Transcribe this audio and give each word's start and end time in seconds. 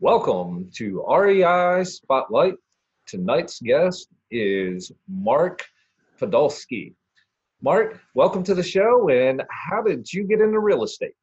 Welcome 0.00 0.70
to 0.74 1.04
REI 1.08 1.84
Spotlight. 1.84 2.54
Tonight's 3.06 3.60
guest 3.60 4.08
is 4.28 4.90
Mark 5.08 5.64
Podolsky. 6.20 6.94
Mark, 7.62 8.00
welcome 8.12 8.42
to 8.42 8.56
the 8.56 8.62
show. 8.62 9.08
And 9.08 9.44
how 9.50 9.82
did 9.82 10.12
you 10.12 10.24
get 10.24 10.40
into 10.40 10.58
real 10.58 10.82
estate? 10.82 11.14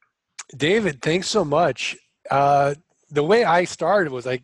David, 0.55 1.01
thanks 1.01 1.27
so 1.27 1.43
much. 1.43 1.97
Uh, 2.31 2.75
the 3.09 3.23
way 3.23 3.43
I 3.43 3.65
started 3.65 4.13
was 4.13 4.25
I 4.25 4.39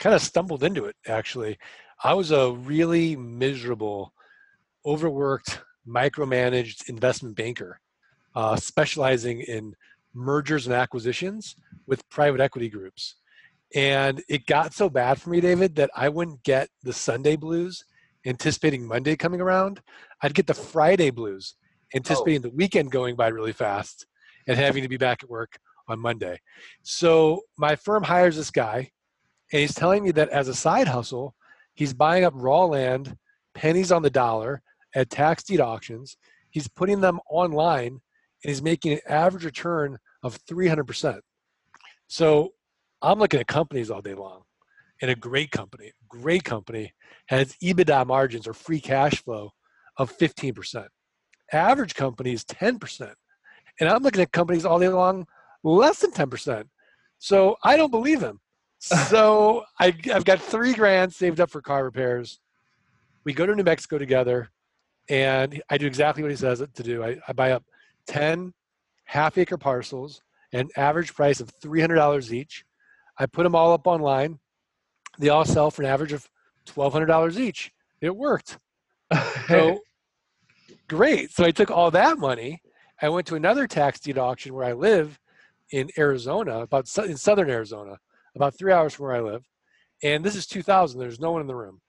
kind 0.00 0.14
of 0.16 0.22
stumbled 0.22 0.64
into 0.64 0.86
it, 0.86 0.96
actually. 1.06 1.56
I 2.02 2.14
was 2.14 2.32
a 2.32 2.50
really 2.50 3.14
miserable, 3.14 4.12
overworked, 4.84 5.60
micromanaged 5.86 6.88
investment 6.88 7.36
banker, 7.36 7.80
uh, 8.34 8.56
specializing 8.56 9.40
in 9.40 9.76
mergers 10.12 10.66
and 10.66 10.74
acquisitions 10.74 11.54
with 11.86 12.06
private 12.10 12.40
equity 12.40 12.68
groups. 12.68 13.14
And 13.74 14.22
it 14.28 14.46
got 14.46 14.74
so 14.74 14.90
bad 14.90 15.20
for 15.20 15.30
me, 15.30 15.40
David, 15.40 15.76
that 15.76 15.90
I 15.96 16.08
wouldn't 16.08 16.42
get 16.42 16.68
the 16.82 16.92
Sunday 16.92 17.36
blues 17.36 17.84
anticipating 18.26 18.86
Monday 18.86 19.16
coming 19.16 19.40
around. 19.40 19.80
I'd 20.22 20.34
get 20.34 20.46
the 20.46 20.54
Friday 20.54 21.10
blues 21.10 21.54
oh. 21.56 21.96
anticipating 21.96 22.40
oh. 22.40 22.48
the 22.48 22.56
weekend 22.56 22.90
going 22.90 23.16
by 23.16 23.28
really 23.28 23.52
fast 23.52 24.06
and 24.46 24.58
having 24.58 24.82
to 24.82 24.88
be 24.88 24.96
back 24.96 25.22
at 25.22 25.30
work 25.30 25.58
on 25.88 25.98
Monday. 25.98 26.38
So 26.82 27.42
my 27.58 27.76
firm 27.76 28.02
hires 28.02 28.36
this 28.36 28.50
guy, 28.50 28.90
and 29.52 29.60
he's 29.60 29.74
telling 29.74 30.04
me 30.04 30.10
that 30.12 30.28
as 30.30 30.48
a 30.48 30.54
side 30.54 30.88
hustle, 30.88 31.34
he's 31.74 31.94
buying 31.94 32.24
up 32.24 32.34
raw 32.36 32.64
land, 32.64 33.16
pennies 33.54 33.92
on 33.92 34.02
the 34.02 34.10
dollar 34.10 34.62
at 34.94 35.10
tax 35.10 35.42
deed 35.42 35.60
auctions. 35.60 36.16
He's 36.50 36.68
putting 36.68 37.00
them 37.00 37.20
online, 37.30 37.86
and 37.92 38.00
he's 38.42 38.62
making 38.62 38.92
an 38.92 39.00
average 39.08 39.44
return 39.44 39.98
of 40.22 40.38
300%. 40.46 41.20
So 42.08 42.52
I'm 43.02 43.18
looking 43.18 43.40
at 43.40 43.48
companies 43.48 43.90
all 43.90 44.00
day 44.00 44.14
long, 44.14 44.42
and 45.00 45.10
a 45.10 45.16
great 45.16 45.50
company, 45.50 45.92
great 46.08 46.44
company 46.44 46.92
has 47.26 47.56
EBITDA 47.62 48.06
margins 48.06 48.46
or 48.46 48.54
free 48.54 48.80
cash 48.80 49.22
flow 49.22 49.50
of 49.96 50.16
15%. 50.16 50.86
Average 51.52 51.94
company 51.94 52.32
is 52.32 52.44
10%. 52.44 53.12
And 53.80 53.88
I'm 53.88 54.02
looking 54.02 54.22
at 54.22 54.32
companies 54.32 54.64
all 54.64 54.78
day 54.78 54.88
long 54.88 55.26
less 55.64 56.00
than 56.00 56.12
10%. 56.12 56.64
So 57.18 57.56
I 57.62 57.76
don't 57.76 57.90
believe 57.90 58.20
him. 58.20 58.40
So 58.78 59.64
I, 59.78 59.94
I've 60.12 60.24
got 60.24 60.40
three 60.40 60.74
grand 60.74 61.12
saved 61.14 61.40
up 61.40 61.50
for 61.50 61.62
car 61.62 61.84
repairs. 61.84 62.40
We 63.24 63.32
go 63.32 63.46
to 63.46 63.54
New 63.54 63.62
Mexico 63.62 63.96
together, 63.96 64.50
and 65.08 65.62
I 65.70 65.78
do 65.78 65.86
exactly 65.86 66.22
what 66.22 66.32
he 66.32 66.36
says 66.36 66.58
to 66.60 66.82
do. 66.82 67.04
I, 67.04 67.18
I 67.28 67.32
buy 67.32 67.52
up 67.52 67.64
10 68.08 68.52
half 69.04 69.38
acre 69.38 69.56
parcels, 69.56 70.22
an 70.52 70.68
average 70.76 71.14
price 71.14 71.40
of 71.40 71.52
$300 71.60 72.32
each. 72.32 72.64
I 73.18 73.26
put 73.26 73.44
them 73.44 73.54
all 73.54 73.72
up 73.72 73.86
online. 73.86 74.38
They 75.18 75.28
all 75.28 75.44
sell 75.44 75.70
for 75.70 75.82
an 75.82 75.88
average 75.88 76.12
of 76.12 76.28
$1,200 76.66 77.38
each. 77.38 77.70
It 78.00 78.14
worked. 78.14 78.58
so 79.48 79.80
great. 80.88 81.32
So 81.32 81.44
I 81.44 81.50
took 81.50 81.70
all 81.70 81.90
that 81.90 82.18
money. 82.18 82.62
I 83.00 83.08
went 83.08 83.26
to 83.28 83.34
another 83.34 83.66
tax 83.66 84.00
deed 84.00 84.18
auction 84.18 84.54
where 84.54 84.64
I 84.64 84.72
live 84.72 85.18
in 85.70 85.90
Arizona, 85.98 86.60
about 86.60 86.86
in 86.98 87.16
southern 87.16 87.50
Arizona, 87.50 87.98
about 88.36 88.56
three 88.56 88.72
hours 88.72 88.94
from 88.94 89.06
where 89.06 89.16
I 89.16 89.20
live. 89.20 89.44
And 90.02 90.24
this 90.24 90.36
is 90.36 90.46
2000. 90.46 90.98
There's 90.98 91.20
no 91.20 91.32
one 91.32 91.40
in 91.40 91.46
the 91.46 91.54
room. 91.54 91.80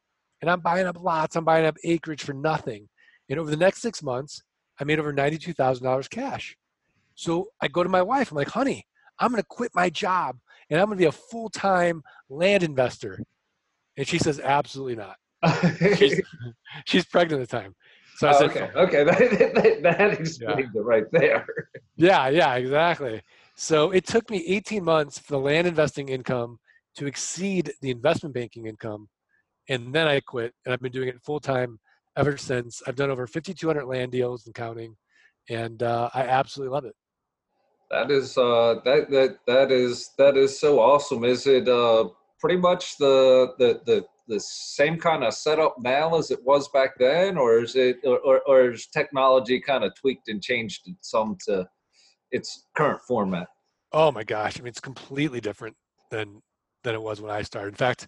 And 0.41 0.49
I'm 0.49 0.59
buying 0.59 0.87
up 0.87 1.01
lots. 1.01 1.35
I'm 1.35 1.45
buying 1.45 1.65
up 1.65 1.77
acreage 1.83 2.23
for 2.23 2.33
nothing. 2.33 2.89
And 3.29 3.39
over 3.39 3.49
the 3.49 3.57
next 3.57 3.81
six 3.81 4.03
months, 4.03 4.41
I 4.79 4.83
made 4.83 4.99
over 4.99 5.13
$92,000 5.13 6.09
cash. 6.09 6.55
So 7.15 7.47
I 7.61 7.67
go 7.67 7.83
to 7.83 7.89
my 7.89 8.01
wife. 8.01 8.31
I'm 8.31 8.37
like, 8.37 8.49
honey, 8.49 8.85
I'm 9.19 9.31
going 9.31 9.41
to 9.41 9.47
quit 9.47 9.71
my 9.73 9.89
job 9.89 10.37
and 10.73 10.81
I'm 10.81 10.87
going 10.87 10.97
to 10.97 11.01
be 11.03 11.07
a 11.07 11.11
full 11.11 11.49
time 11.49 12.01
land 12.29 12.63
investor. 12.63 13.19
And 13.95 14.07
she 14.07 14.17
says, 14.17 14.39
absolutely 14.39 14.95
not. 14.95 15.15
she's, 15.97 16.19
she's, 16.85 17.05
pregnant 17.05 17.43
at 17.43 17.49
the 17.49 17.57
time. 17.59 17.75
So 18.15 18.27
I 18.27 18.31
oh, 18.33 18.39
said, 18.39 18.49
okay, 18.49 18.69
okay, 18.75 19.03
that, 19.29 19.53
that, 19.53 19.83
that 19.83 20.13
explains 20.19 20.71
yeah. 20.73 20.81
it 20.81 20.83
right 20.83 21.03
there. 21.11 21.45
yeah, 21.95 22.27
yeah, 22.29 22.55
exactly. 22.55 23.21
So 23.55 23.91
it 23.91 24.07
took 24.07 24.31
me 24.31 24.43
18 24.47 24.83
months 24.83 25.19
for 25.19 25.33
the 25.33 25.39
land 25.39 25.67
investing 25.67 26.09
income 26.09 26.57
to 26.95 27.05
exceed 27.05 27.71
the 27.81 27.91
investment 27.91 28.33
banking 28.33 28.65
income. 28.65 29.09
And 29.69 29.93
then 29.93 30.07
I 30.07 30.21
quit, 30.21 30.53
and 30.65 30.73
I've 30.73 30.81
been 30.81 30.91
doing 30.91 31.07
it 31.07 31.21
full 31.23 31.39
time 31.39 31.79
ever 32.17 32.35
since. 32.35 32.81
I've 32.87 32.95
done 32.95 33.11
over 33.11 33.27
5,200 33.27 33.85
land 33.85 34.11
deals 34.11 34.47
and 34.47 34.55
counting, 34.55 34.95
and 35.51 35.83
uh, 35.83 36.09
I 36.15 36.21
absolutely 36.21 36.73
love 36.73 36.85
it. 36.85 36.95
That 37.93 38.09
is 38.09 38.39
uh, 38.39 38.79
that 38.85 39.11
that 39.11 39.37
that 39.45 39.71
is 39.71 40.09
that 40.17 40.35
is 40.35 40.59
so 40.59 40.79
awesome. 40.79 41.23
Is 41.23 41.45
it 41.45 41.69
uh, 41.69 42.09
pretty 42.39 42.57
much 42.57 42.97
the 42.97 43.53
the 43.59 43.81
the 43.85 44.03
the 44.27 44.39
same 44.39 44.97
kind 44.97 45.23
of 45.23 45.35
setup 45.35 45.75
now 45.79 46.17
as 46.17 46.31
it 46.31 46.43
was 46.43 46.67
back 46.69 46.97
then, 46.97 47.37
or 47.37 47.59
is 47.59 47.75
it 47.75 47.97
or, 48.03 48.41
or, 48.47 48.71
is 48.71 48.87
technology 48.87 49.59
kind 49.59 49.83
of 49.83 49.93
tweaked 49.93 50.27
and 50.27 50.41
changed 50.41 50.89
some 51.01 51.37
to 51.45 51.67
its 52.31 52.65
current 52.75 52.99
format? 53.07 53.47
Oh 53.91 54.11
my 54.11 54.23
gosh! 54.23 54.59
I 54.59 54.63
mean, 54.63 54.69
it's 54.69 54.79
completely 54.79 55.39
different 55.39 55.75
than 56.09 56.41
than 56.83 56.95
it 56.95 57.01
was 57.01 57.21
when 57.21 57.29
I 57.29 57.43
started. 57.43 57.73
In 57.73 57.75
fact, 57.75 58.07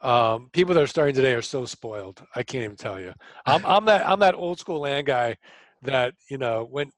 um, 0.00 0.48
people 0.54 0.72
that 0.72 0.82
are 0.82 0.86
starting 0.86 1.14
today 1.14 1.34
are 1.34 1.42
so 1.42 1.66
spoiled. 1.66 2.24
I 2.34 2.42
can't 2.42 2.64
even 2.64 2.76
tell 2.76 2.98
you. 2.98 3.12
I'm, 3.44 3.66
I'm 3.66 3.84
that 3.84 4.08
I'm 4.08 4.20
that 4.20 4.34
old 4.34 4.58
school 4.58 4.80
land 4.80 5.06
guy 5.06 5.36
that 5.82 6.14
you 6.30 6.38
know 6.38 6.66
went 6.70 6.94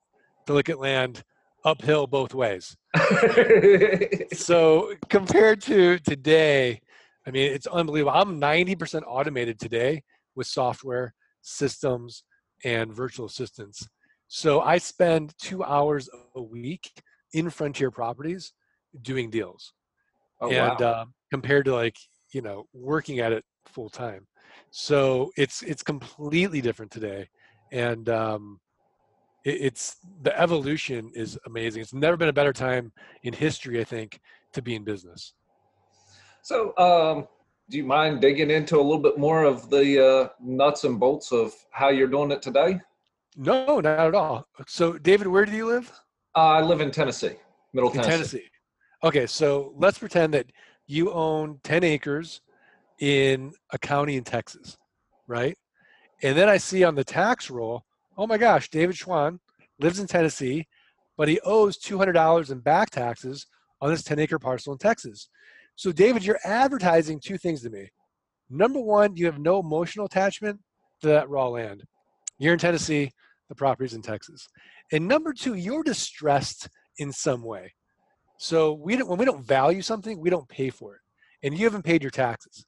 to 0.47 0.53
look 0.53 0.69
at 0.69 0.79
land 0.79 1.25
uphill 1.65 2.07
both 2.07 2.35
ways. 2.35 2.77
so 4.33 4.95
compared 5.09 5.61
to 5.63 5.99
today, 5.99 6.81
I 7.27 7.31
mean, 7.31 7.53
it's 7.53 7.67
unbelievable. 7.67 8.17
I'm 8.17 8.41
90% 8.41 9.03
automated 9.07 9.59
today 9.59 10.03
with 10.35 10.47
software, 10.47 11.15
systems, 11.43 12.25
and 12.65 12.93
virtual 12.93 13.27
assistants. 13.27 13.87
So 14.29 14.61
I 14.61 14.79
spend 14.79 15.35
two 15.41 15.63
hours 15.65 16.09
a 16.35 16.43
week 16.43 16.91
in 17.33 17.51
Frontier 17.51 17.91
Properties 17.91 18.53
doing 19.03 19.31
deals. 19.31 19.73
Oh, 20.41 20.51
and 20.51 20.81
wow. 20.81 20.87
uh, 20.87 21.05
compared 21.31 21.65
to 21.67 21.75
like, 21.75 21.97
you 22.33 22.43
know, 22.43 22.67
working 22.73 23.21
at 23.21 23.33
it 23.33 23.45
full 23.67 23.89
time. 23.89 24.27
So 24.71 25.31
it's 25.37 25.63
it's 25.63 25.83
completely 25.83 26.61
different 26.61 26.91
today. 26.93 27.29
And 27.73 28.09
um, 28.09 28.61
it's 29.45 29.97
the 30.23 30.39
evolution 30.39 31.11
is 31.15 31.39
amazing. 31.47 31.83
It's 31.83 31.95
never 31.95 32.17
been 32.17 32.29
a 32.29 32.33
better 32.33 32.53
time 32.53 32.93
in 33.23 33.33
history, 33.33 33.81
I 33.81 33.85
think, 33.85 34.21
to 34.53 34.63
be 34.63 34.75
in 34.75 34.85
business. 34.85 35.35
So, 36.43 36.77
um, 36.79 37.29
do 37.71 37.77
you 37.77 37.85
mind 37.85 38.21
digging 38.21 38.51
into 38.51 38.77
a 38.77 38.83
little 38.83 39.03
bit 39.03 39.19
more 39.19 39.45
of 39.45 39.69
the 39.69 40.07
uh, 40.07 40.29
nuts 40.41 40.85
and 40.85 40.99
bolts 40.99 41.33
of 41.33 41.53
how 41.71 41.91
you're 41.91 42.09
doing 42.09 42.31
it 42.31 42.43
today? 42.43 42.81
No, 43.37 43.81
not 43.81 43.87
at 43.87 44.15
all. 44.15 44.49
So, 44.67 44.99
David, 44.99 45.27
where 45.27 45.45
do 45.45 45.53
you 45.55 45.67
live? 45.67 45.91
Uh, 46.35 46.41
I 46.41 46.61
live 46.63 46.81
in 46.81 46.91
Tennessee, 46.91 47.37
Middle 47.73 47.91
Tennessee. 47.91 48.11
Tennessee. 48.11 48.45
Okay, 49.05 49.27
so 49.27 49.75
let's 49.77 49.99
pretend 49.99 50.35
that 50.35 50.47
you 50.87 51.13
own 51.13 51.61
10 51.63 51.85
acres 51.85 52.41
in 52.99 53.53
a 53.73 53.79
county 53.79 54.17
in 54.17 54.25
Texas, 54.25 54.77
right? 55.27 55.57
And 56.23 56.37
then 56.37 56.49
I 56.49 56.57
see 56.57 56.83
on 56.83 56.95
the 56.95 57.05
tax 57.05 57.49
roll 57.49 57.85
oh 58.19 58.27
my 58.27 58.37
gosh, 58.37 58.69
David 58.69 58.97
Schwann 58.97 59.39
lives 59.79 60.01
in 60.01 60.09
Tennessee, 60.09 60.67
but 61.17 61.29
he 61.29 61.41
owes 61.45 61.79
$200 61.79 62.51
in 62.51 62.59
back 62.59 62.91
taxes 62.91 63.47
on 63.81 63.91
this 63.91 64.03
10 64.03 64.19
acre 64.19 64.41
parcel 64.41 64.73
in 64.73 64.79
Texas. 64.79 65.29
So, 65.77 65.93
David, 65.93 66.25
you're 66.25 66.41
advertising 66.45 67.21
two 67.21 67.39
things 67.39 67.63
to 67.63 67.71
me. 67.71 67.89
Number 68.51 68.81
one, 68.81 69.17
you 69.17 69.27
have 69.27 69.39
no 69.39 69.61
emotional 69.61 70.07
attachment 70.07 70.59
to 71.01 71.09
that 71.09 71.29
raw 71.29 71.47
land. 71.47 71.85
You're 72.39 72.55
in 72.55 72.59
Tennessee, 72.59 73.13
the 73.49 73.55
property's 73.55 73.95
in 73.95 74.03
Texas. 74.03 74.49
And 74.91 75.07
number 75.07 75.33
two, 75.33 75.55
you're 75.55 75.85
distressed 75.85 76.69
in 76.99 77.13
some 77.13 77.45
way. 77.45 77.73
So 78.39 78.73
we 78.73 78.97
don't, 78.97 79.09
when 79.09 79.19
we 79.19 79.25
don't 79.25 79.45
value 79.45 79.83
something, 79.83 80.19
we 80.19 80.31
don't 80.31 80.49
pay 80.49 80.71
for 80.71 80.97
it. 80.97 81.01
And 81.45 81.57
you 81.57 81.65
haven't 81.65 81.85
paid 81.85 82.03
your 82.03 82.11
taxes. 82.11 82.67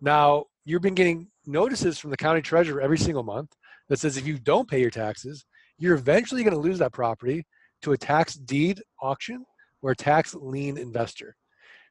Now, 0.00 0.44
you've 0.64 0.82
been 0.82 0.94
getting 0.94 1.28
notices 1.44 1.98
from 1.98 2.10
the 2.10 2.16
county 2.16 2.40
treasurer 2.40 2.80
every 2.80 2.98
single 2.98 3.22
month 3.22 3.54
that 3.88 3.98
says 3.98 4.16
if 4.16 4.26
you 4.26 4.38
don't 4.38 4.68
pay 4.68 4.80
your 4.80 4.90
taxes, 4.90 5.44
you're 5.78 5.94
eventually 5.94 6.42
going 6.42 6.54
to 6.54 6.60
lose 6.60 6.78
that 6.78 6.92
property 6.92 7.46
to 7.82 7.92
a 7.92 7.98
tax 7.98 8.34
deed 8.34 8.82
auction 9.00 9.44
or 9.82 9.92
a 9.92 9.96
tax 9.96 10.34
lien 10.34 10.78
investor. 10.78 11.36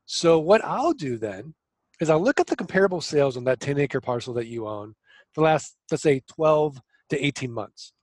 So 0.06 0.40
what 0.40 0.64
I'll 0.64 0.94
do 0.94 1.18
then 1.18 1.54
is 2.00 2.10
I'll 2.10 2.22
look 2.22 2.40
at 2.40 2.48
the 2.48 2.56
comparable 2.56 3.02
sales 3.02 3.38
on 3.38 3.44
that 3.46 3.60
10 3.60 3.80
acre 3.80 4.02
parcel 4.02 4.34
that 4.36 4.48
you 4.48 4.68
own 4.68 4.96
the 5.36 5.42
last, 5.42 5.76
let's 5.92 6.04
say 6.04 6.22
12 6.28 6.80
to 7.10 7.26
18 7.26 7.52
months. 7.52 7.94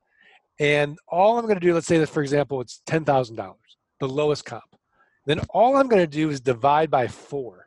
And 0.60 0.98
all 1.08 1.38
I'm 1.38 1.46
going 1.46 1.58
to 1.58 1.66
do, 1.66 1.74
let's 1.74 1.86
say 1.86 1.98
that 1.98 2.08
for 2.08 2.22
example, 2.22 2.60
it's 2.60 2.82
$10,000, 2.86 3.54
the 4.00 4.08
lowest 4.08 4.44
comp. 4.44 4.62
Then 5.26 5.40
all 5.50 5.76
I'm 5.76 5.88
going 5.88 6.02
to 6.02 6.06
do 6.06 6.30
is 6.30 6.40
divide 6.40 6.90
by 6.90 7.08
four. 7.08 7.66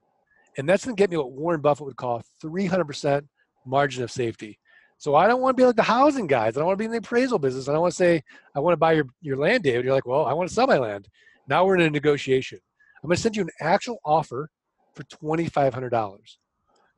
And 0.57 0.69
that's 0.69 0.85
going 0.85 0.95
to 0.95 1.01
get 1.01 1.09
me 1.09 1.17
what 1.17 1.31
Warren 1.31 1.61
Buffett 1.61 1.85
would 1.87 1.97
call 1.97 2.21
300% 2.43 3.27
margin 3.65 4.03
of 4.03 4.11
safety. 4.11 4.59
So 4.97 5.15
I 5.15 5.27
don't 5.27 5.41
want 5.41 5.55
to 5.57 5.61
be 5.61 5.65
like 5.65 5.75
the 5.75 5.83
housing 5.83 6.27
guys. 6.27 6.55
I 6.55 6.59
don't 6.59 6.67
want 6.67 6.77
to 6.77 6.81
be 6.81 6.85
in 6.85 6.91
the 6.91 6.97
appraisal 6.97 7.37
business. 7.37 7.67
I 7.67 7.73
don't 7.73 7.81
want 7.81 7.91
to 7.91 7.97
say, 7.97 8.23
I 8.55 8.59
want 8.59 8.73
to 8.73 8.77
buy 8.77 8.93
your, 8.93 9.05
your 9.21 9.37
land, 9.37 9.63
David. 9.63 9.85
You're 9.85 9.93
like, 9.93 10.07
well, 10.07 10.25
I 10.25 10.33
want 10.33 10.49
to 10.49 10.55
sell 10.55 10.67
my 10.67 10.77
land. 10.77 11.07
Now 11.47 11.65
we're 11.65 11.75
in 11.75 11.81
a 11.81 11.89
negotiation. 11.89 12.59
I'm 13.03 13.09
going 13.09 13.17
to 13.17 13.21
send 13.21 13.35
you 13.35 13.43
an 13.43 13.49
actual 13.61 13.99
offer 14.03 14.49
for 14.93 15.03
$2,500. 15.03 16.17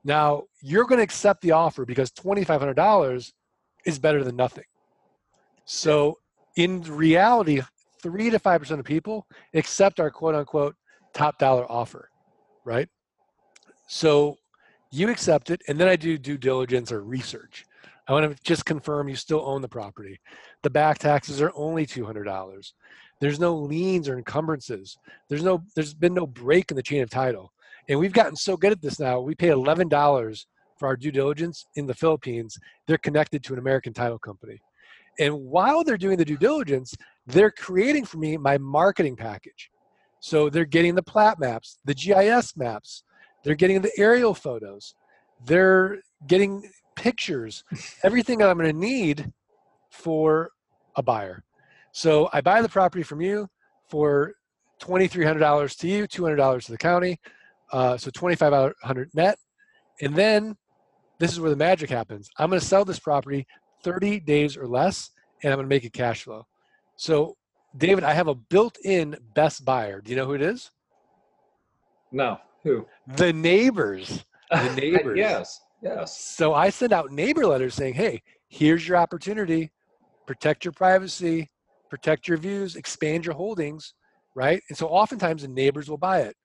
Now, 0.03 0.43
you're 0.61 0.85
going 0.85 0.99
to 0.99 1.03
accept 1.03 1.41
the 1.41 1.51
offer 1.51 1.85
because 1.85 2.11
$2,500 2.11 3.31
is 3.85 3.99
better 3.99 4.23
than 4.23 4.37
nothing. 4.37 4.63
So, 5.65 6.15
in 6.55 6.81
reality, 6.83 7.61
three 8.01 8.29
to 8.29 8.39
5% 8.39 8.79
of 8.79 8.85
people 8.85 9.27
accept 9.53 9.99
our 9.99 10.09
quote 10.09 10.35
unquote 10.35 10.75
top 11.13 11.37
dollar 11.39 11.69
offer, 11.69 12.09
right? 12.63 12.87
So, 13.87 14.37
you 14.91 15.09
accept 15.09 15.51
it, 15.51 15.61
and 15.67 15.77
then 15.77 15.89
I 15.89 15.97
do 15.97 16.17
due 16.17 16.37
diligence 16.37 16.91
or 16.91 17.03
research. 17.03 17.65
I 18.07 18.13
want 18.13 18.35
to 18.35 18.43
just 18.43 18.65
confirm 18.65 19.09
you 19.09 19.15
still 19.15 19.43
own 19.45 19.61
the 19.61 19.67
property. 19.67 20.19
The 20.63 20.69
back 20.69 20.97
taxes 20.99 21.41
are 21.41 21.51
only 21.55 21.85
$200. 21.85 22.71
There's 23.19 23.39
no 23.39 23.55
liens 23.55 24.07
or 24.07 24.17
encumbrances. 24.17 24.97
There's 25.27 25.43
no 25.43 25.63
there's 25.75 25.93
been 25.93 26.13
no 26.13 26.27
break 26.27 26.71
in 26.71 26.77
the 26.77 26.83
chain 26.83 27.01
of 27.01 27.09
title. 27.09 27.51
And 27.89 27.99
we've 27.99 28.13
gotten 28.13 28.35
so 28.35 28.55
good 28.55 28.71
at 28.71 28.81
this 28.81 28.99
now. 28.99 29.19
We 29.19 29.35
pay 29.35 29.47
$11 29.47 30.45
for 30.77 30.87
our 30.87 30.95
due 30.95 31.11
diligence 31.11 31.65
in 31.75 31.87
the 31.87 31.93
Philippines. 31.93 32.57
They're 32.85 32.97
connected 32.97 33.43
to 33.45 33.53
an 33.53 33.59
American 33.59 33.93
title 33.93 34.19
company. 34.19 34.59
And 35.19 35.33
while 35.45 35.83
they're 35.83 35.97
doing 35.97 36.17
the 36.17 36.25
due 36.25 36.37
diligence, 36.37 36.93
they're 37.25 37.51
creating 37.51 38.05
for 38.05 38.17
me 38.17 38.37
my 38.37 38.57
marketing 38.57 39.15
package. 39.15 39.71
So 40.19 40.49
they're 40.49 40.65
getting 40.65 40.95
the 40.95 41.03
plat 41.03 41.39
maps, 41.39 41.79
the 41.85 41.95
GIS 41.95 42.55
maps, 42.55 43.03
they're 43.43 43.55
getting 43.55 43.81
the 43.81 43.91
aerial 43.97 44.33
photos, 44.33 44.93
they're 45.45 45.99
getting 46.27 46.69
pictures, 46.97 47.63
everything 48.03 48.41
I'm 48.41 48.57
going 48.57 48.71
to 48.71 48.77
need 48.77 49.31
for 49.89 50.49
a 50.97 51.03
buyer. 51.03 51.43
So 51.93 52.29
I 52.33 52.41
buy 52.41 52.61
the 52.61 52.69
property 52.69 53.03
from 53.03 53.21
you 53.21 53.47
for 53.87 54.33
$2,300 54.81 55.77
to 55.79 55.87
you, 55.87 56.07
$200 56.07 56.65
to 56.65 56.71
the 56.71 56.77
county. 56.77 57.19
Uh, 57.71 57.97
so 57.97 58.09
2,500 58.11 59.09
net. 59.13 59.37
And 60.01 60.15
then 60.15 60.55
this 61.19 61.31
is 61.31 61.39
where 61.39 61.49
the 61.49 61.55
magic 61.55 61.89
happens. 61.89 62.29
I'm 62.37 62.49
going 62.49 62.59
to 62.59 62.65
sell 62.65 62.85
this 62.85 62.99
property 62.99 63.47
30 63.83 64.19
days 64.21 64.57
or 64.57 64.67
less, 64.67 65.11
and 65.43 65.51
I'm 65.51 65.57
going 65.57 65.65
to 65.65 65.75
make 65.75 65.85
a 65.85 65.89
cash 65.89 66.23
flow. 66.23 66.45
So, 66.95 67.35
David, 67.75 68.03
I 68.03 68.13
have 68.13 68.27
a 68.27 68.35
built-in 68.35 69.17
best 69.35 69.65
buyer. 69.65 70.01
Do 70.01 70.09
you 70.09 70.17
know 70.17 70.25
who 70.25 70.33
it 70.33 70.41
is? 70.41 70.71
No. 72.11 72.39
Who? 72.63 72.87
The 73.15 73.33
neighbors. 73.33 74.25
The 74.51 74.73
neighbors. 74.75 75.17
yes. 75.17 75.59
Yes. 75.81 76.17
So 76.19 76.53
I 76.53 76.69
send 76.69 76.93
out 76.93 77.11
neighbor 77.11 77.45
letters 77.45 77.75
saying, 77.75 77.93
"Hey, 77.93 78.21
here's 78.49 78.87
your 78.87 78.97
opportunity. 78.97 79.71
Protect 80.25 80.65
your 80.65 80.71
privacy, 80.73 81.49
protect 81.89 82.27
your 82.27 82.37
views, 82.37 82.75
expand 82.75 83.25
your 83.25 83.35
holdings." 83.35 83.93
Right. 84.35 84.61
And 84.69 84.77
so 84.77 84.87
oftentimes 84.87 85.41
the 85.41 85.47
neighbors 85.47 85.89
will 85.89 85.97
buy 85.97 86.21
it. 86.21 86.35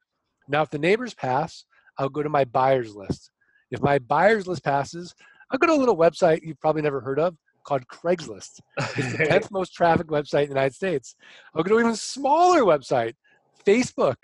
Now, 0.49 0.63
if 0.63 0.71
the 0.71 0.79
neighbors 0.79 1.15
pass, 1.15 1.65
I'll 1.99 2.09
go 2.09 2.23
to 2.23 2.29
my 2.29 2.45
buyers 2.45 2.95
list. 2.95 3.31
If 3.71 3.81
my 3.81 3.99
buyers 3.99 4.47
list 4.47 4.65
passes, 4.65 5.15
I'll 5.51 5.59
go 5.59 5.67
to 5.67 5.75
a 5.75 5.75
little 5.75 5.97
website 5.97 6.43
you've 6.43 6.61
probably 6.61 6.83
never 6.83 7.01
heard 7.01 7.19
of 7.19 7.37
called 7.65 7.87
Craigslist. 7.87 8.61
It's 8.79 9.13
the 9.13 9.25
10th 9.31 9.51
most 9.51 9.73
trafficked 9.73 10.11
website 10.11 10.45
in 10.45 10.49
the 10.49 10.55
United 10.55 10.75
States. 10.75 11.15
I'll 11.55 11.63
go 11.63 11.71
to 11.71 11.77
an 11.77 11.85
even 11.85 11.97
smaller 11.97 12.63
website, 12.63 13.15
Facebook, 13.65 14.17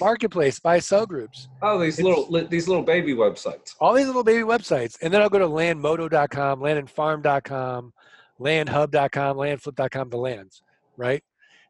Marketplace, 0.00 0.58
buy 0.58 0.78
sell 0.78 1.06
groups. 1.06 1.48
Oh, 1.62 1.78
these 1.78 1.98
it's, 1.98 2.04
little 2.04 2.48
these 2.48 2.68
little 2.68 2.82
baby 2.82 3.14
websites. 3.14 3.74
All 3.80 3.94
these 3.94 4.06
little 4.06 4.24
baby 4.24 4.42
websites. 4.42 4.98
And 5.00 5.12
then 5.12 5.22
I'll 5.22 5.30
go 5.30 5.38
to 5.38 5.48
landmodo.com, 5.48 6.60
landandfarm.com, 6.60 7.92
landhub.com, 8.40 9.36
landflip.com, 9.36 10.10
the 10.10 10.16
lands, 10.16 10.62
right? 10.96 11.22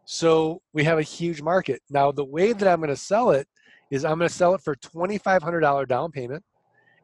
So 0.04 0.62
we 0.72 0.84
have 0.84 0.98
a 0.98 1.02
huge 1.02 1.42
market. 1.42 1.80
Now, 1.90 2.10
the 2.10 2.24
way 2.24 2.52
that 2.52 2.66
I'm 2.66 2.80
going 2.80 2.88
to 2.90 2.96
sell 2.96 3.30
it 3.30 3.46
is 3.90 4.04
I'm 4.04 4.18
going 4.18 4.28
to 4.28 4.34
sell 4.34 4.54
it 4.54 4.62
for 4.62 4.74
$2,500 4.74 5.86
down 5.86 6.10
payment, 6.10 6.42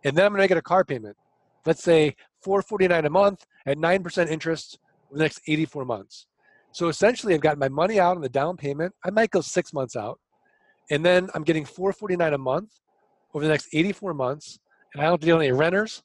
and 0.05 0.17
then 0.17 0.25
I'm 0.27 0.33
going 0.33 0.43
to 0.43 0.49
get 0.49 0.59
a 0.59 0.63
car 0.63 0.85
payment. 0.85 1.17
Let's 1.67 1.83
say 1.83 2.17
449 2.43 3.05
a 3.05 3.11
month 3.11 3.47
at 3.67 3.77
9% 3.77 4.29
interest 4.29 4.79
for 5.09 5.17
the 5.17 5.23
next 5.23 5.41
84 5.47 5.85
months. 5.85 6.27
So 6.73 6.89
essentially, 6.89 7.35
I've 7.35 7.41
got 7.41 7.59
my 7.59 7.69
money 7.69 8.01
out 8.01 8.17
on 8.17 8.23
the 8.23 8.29
down 8.29 8.57
payment. 8.57 8.95
I 9.05 9.11
might 9.11 9.31
go 9.31 9.41
six 9.41 9.73
months 9.73 9.97
out, 9.97 10.19
and 10.91 11.05
then 11.05 11.29
I'm 11.35 11.45
getting 11.45 11.65
449 11.65 12.35
a 12.35 12.39
month 12.39 12.71
over 13.35 13.45
the 13.45 13.51
next 13.51 13.69
84 13.73 14.15
months, 14.15 14.59
and 14.93 15.03
I 15.03 15.07
don't 15.07 15.21
deal 15.21 15.37
with 15.37 15.47
any 15.47 15.53
renters, 15.53 16.03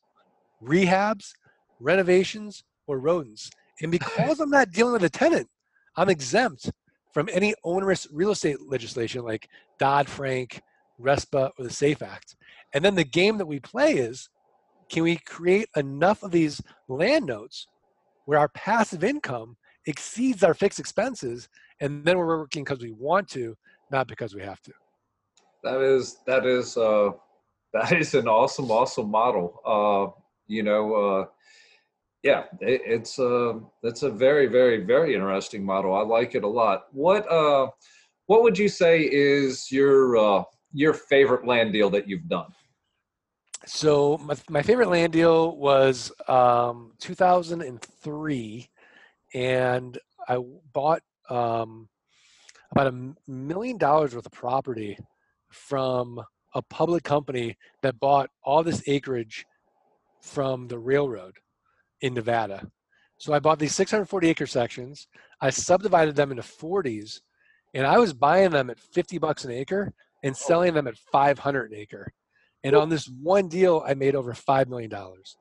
rehabs, 0.64 1.34
renovations, 1.80 2.64
or 2.88 3.00
rodents. 3.00 3.50
And 3.82 3.92
because 3.92 4.40
I'm 4.40 4.50
not 4.50 4.72
dealing 4.72 4.94
with 4.94 5.04
a 5.04 5.10
tenant, 5.10 5.48
I'm 5.96 6.10
exempt 6.10 6.72
from 7.14 7.30
any 7.32 7.54
onerous 7.64 8.08
real 8.12 8.32
estate 8.32 8.58
legislation 8.68 9.24
like 9.24 9.48
Dodd 9.80 10.08
Frank, 10.10 10.62
RESPA, 11.00 11.52
or 11.58 11.64
the 11.64 11.72
SAFE 11.72 12.02
Act. 12.02 12.36
And 12.74 12.84
then 12.84 12.96
the 12.96 13.04
game 13.04 13.38
that 13.38 13.46
we 13.46 13.60
play 13.60 13.94
is 13.94 14.30
can 14.90 15.04
we 15.04 15.18
create 15.18 15.70
enough 15.76 16.24
of 16.24 16.32
these 16.32 16.62
land 16.88 17.26
notes 17.26 17.68
where 18.26 18.40
our 18.40 18.50
passive 18.50 19.04
income 19.04 19.58
exceeds 19.86 20.44
our 20.44 20.54
fixed 20.54 20.80
expenses 20.80 21.50
and 21.82 22.06
then 22.06 22.18
we're 22.18 22.38
working 22.38 22.64
because 22.64 22.82
we 22.82 22.92
want 22.92 23.28
to 23.30 23.56
not 23.92 24.08
because 24.08 24.36
we 24.36 24.42
have 24.42 24.62
to. 24.62 24.74
That 25.64 25.82
is 25.82 26.18
that 26.26 26.46
is 26.46 26.78
uh 26.78 27.12
that 27.74 27.92
is 27.94 28.14
an 28.14 28.28
awesome 28.28 28.72
awesome 28.72 29.10
model. 29.10 29.60
Uh 29.66 30.20
you 30.48 30.64
know 30.64 30.94
uh 30.94 31.26
yeah 32.22 32.44
it, 32.60 32.82
it's 32.86 33.18
uh 33.20 33.54
it's 33.84 34.04
a 34.04 34.10
very 34.12 34.48
very 34.48 34.84
very 34.84 35.14
interesting 35.16 35.64
model. 35.64 35.96
I 35.96 36.02
like 36.02 36.36
it 36.36 36.44
a 36.44 36.48
lot. 36.48 36.88
What 36.92 37.30
uh 37.32 37.68
what 38.28 38.44
would 38.44 38.58
you 38.58 38.70
say 38.70 39.02
is 39.02 39.72
your 39.72 40.18
uh 40.18 40.44
your 40.74 40.94
favorite 40.94 41.46
land 41.46 41.72
deal 41.74 41.90
that 41.92 42.08
you've 42.08 42.28
done? 42.28 42.52
So 43.66 44.18
my, 44.18 44.36
my 44.50 44.62
favorite 44.62 44.90
land 44.90 45.14
deal 45.14 45.56
was 45.56 46.12
um 46.28 46.92
2003 47.00 48.70
and 49.34 49.98
i 50.28 50.38
bought 50.74 51.02
um 51.30 51.88
about 52.76 52.88
a 52.88 53.32
million 53.32 53.78
dollars 53.78 54.16
worth 54.16 54.26
of 54.26 54.32
property 54.32 54.98
from 55.52 56.20
a 56.56 56.62
public 56.64 57.04
company 57.04 57.56
that 57.84 58.00
bought 58.00 58.30
all 58.44 58.64
this 58.64 58.82
acreage 58.88 59.46
from 60.22 60.68
the 60.68 60.80
railroad 60.80 61.36
in 62.02 62.16
Nevada. 62.16 62.68
So 63.18 63.32
I 63.32 63.40
bought 63.40 63.60
these 63.60 63.76
640 63.76 64.28
acre 64.28 64.48
sections. 64.48 65.08
I 65.40 65.52
subdivided 65.52 66.16
them 66.16 66.32
into 66.32 66.44
40s, 66.44 67.22
and 67.76 67.86
I 67.86 68.00
was 68.00 68.12
buying 68.12 68.50
them 68.50 68.72
at 68.72 68.80
50 68.80 69.20
bucks 69.20 69.46
an 69.46 69.52
acre 69.52 69.94
and 70.24 70.32
oh. 70.32 70.38
selling 70.38 70.74
them 70.74 70.88
at 70.88 70.98
500 70.98 71.72
an 71.72 71.78
acre. 71.78 72.12
And 72.64 72.76
on 72.76 72.90
this 72.90 73.08
one 73.22 73.50
deal, 73.50 73.84
I 73.86 73.94
made 73.94 74.16
over 74.16 74.34
five 74.34 74.68
million 74.70 74.90
dollars. 74.90 75.38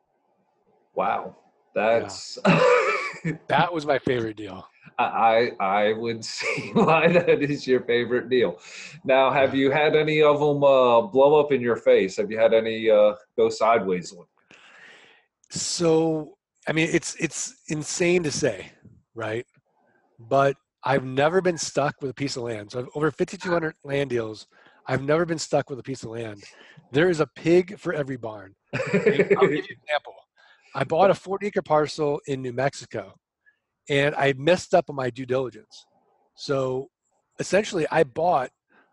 Wow, 0.94 1.36
that's 1.74 2.36
yeah. 2.44 3.32
that 3.46 3.72
was 3.72 3.86
my 3.86 3.98
favorite 4.00 4.36
deal. 4.36 4.66
I 5.12 5.52
I 5.60 5.92
would 5.94 6.24
see 6.34 6.70
why 6.72 7.08
that 7.08 7.42
is 7.42 7.66
your 7.66 7.80
favorite 7.80 8.28
deal. 8.28 8.58
Now, 9.04 9.30
have 9.30 9.54
you 9.54 9.70
had 9.70 9.96
any 9.96 10.22
of 10.22 10.40
them 10.40 10.62
uh, 10.62 11.02
blow 11.02 11.40
up 11.40 11.52
in 11.52 11.60
your 11.60 11.76
face? 11.76 12.16
Have 12.16 12.30
you 12.30 12.38
had 12.38 12.54
any 12.54 12.90
uh, 12.90 13.14
go 13.36 13.48
sideways? 13.48 14.14
So, 15.50 16.36
I 16.68 16.72
mean, 16.72 16.88
it's 16.92 17.14
it's 17.16 17.54
insane 17.68 18.22
to 18.22 18.30
say, 18.30 18.72
right? 19.14 19.46
But 20.18 20.56
I've 20.84 21.04
never 21.04 21.40
been 21.40 21.58
stuck 21.58 21.94
with 22.00 22.10
a 22.10 22.14
piece 22.14 22.36
of 22.36 22.42
land. 22.42 22.72
So 22.72 22.80
I've 22.80 22.88
over 22.94 23.10
5,200 23.10 23.74
land 23.84 24.10
deals. 24.10 24.46
I've 24.86 25.02
never 25.02 25.24
been 25.24 25.38
stuck 25.38 25.70
with 25.70 25.78
a 25.78 25.82
piece 25.82 26.02
of 26.02 26.10
land. 26.10 26.42
There 26.90 27.08
is 27.08 27.20
a 27.20 27.26
pig 27.36 27.78
for 27.78 27.92
every 27.92 28.16
barn. 28.16 28.54
I'll 28.74 28.80
give 28.92 29.04
you 29.06 29.38
an 29.38 29.54
example. 29.54 30.14
I 30.74 30.84
bought 30.84 31.10
a 31.10 31.14
40 31.14 31.46
acre 31.46 31.62
parcel 31.62 32.20
in 32.26 32.42
New 32.42 32.52
Mexico 32.52 33.14
and 33.92 34.14
I 34.14 34.32
messed 34.38 34.72
up 34.72 34.88
on 34.88 34.96
my 34.96 35.10
due 35.10 35.26
diligence. 35.26 35.84
So 36.34 36.88
essentially, 37.38 37.86
I 37.90 38.04
bought 38.04 38.50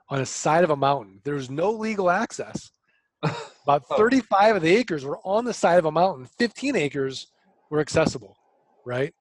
on 0.10 0.20
a 0.20 0.26
side 0.26 0.66
of 0.66 0.72
a 0.72 0.76
mountain. 0.76 1.22
There 1.24 1.36
was 1.36 1.50
no 1.50 1.72
legal 1.72 2.10
access. 2.10 2.72
About 3.64 3.86
oh. 3.92 3.96
35 3.96 4.58
of 4.58 4.62
the 4.62 4.76
acres 4.76 5.06
were 5.06 5.20
on 5.20 5.46
the 5.46 5.54
side 5.54 5.80
of 5.80 5.86
a 5.86 5.92
mountain. 5.92 6.26
15 6.38 6.76
acres 6.76 7.28
were 7.70 7.80
accessible, 7.80 8.36
right? 8.86 9.14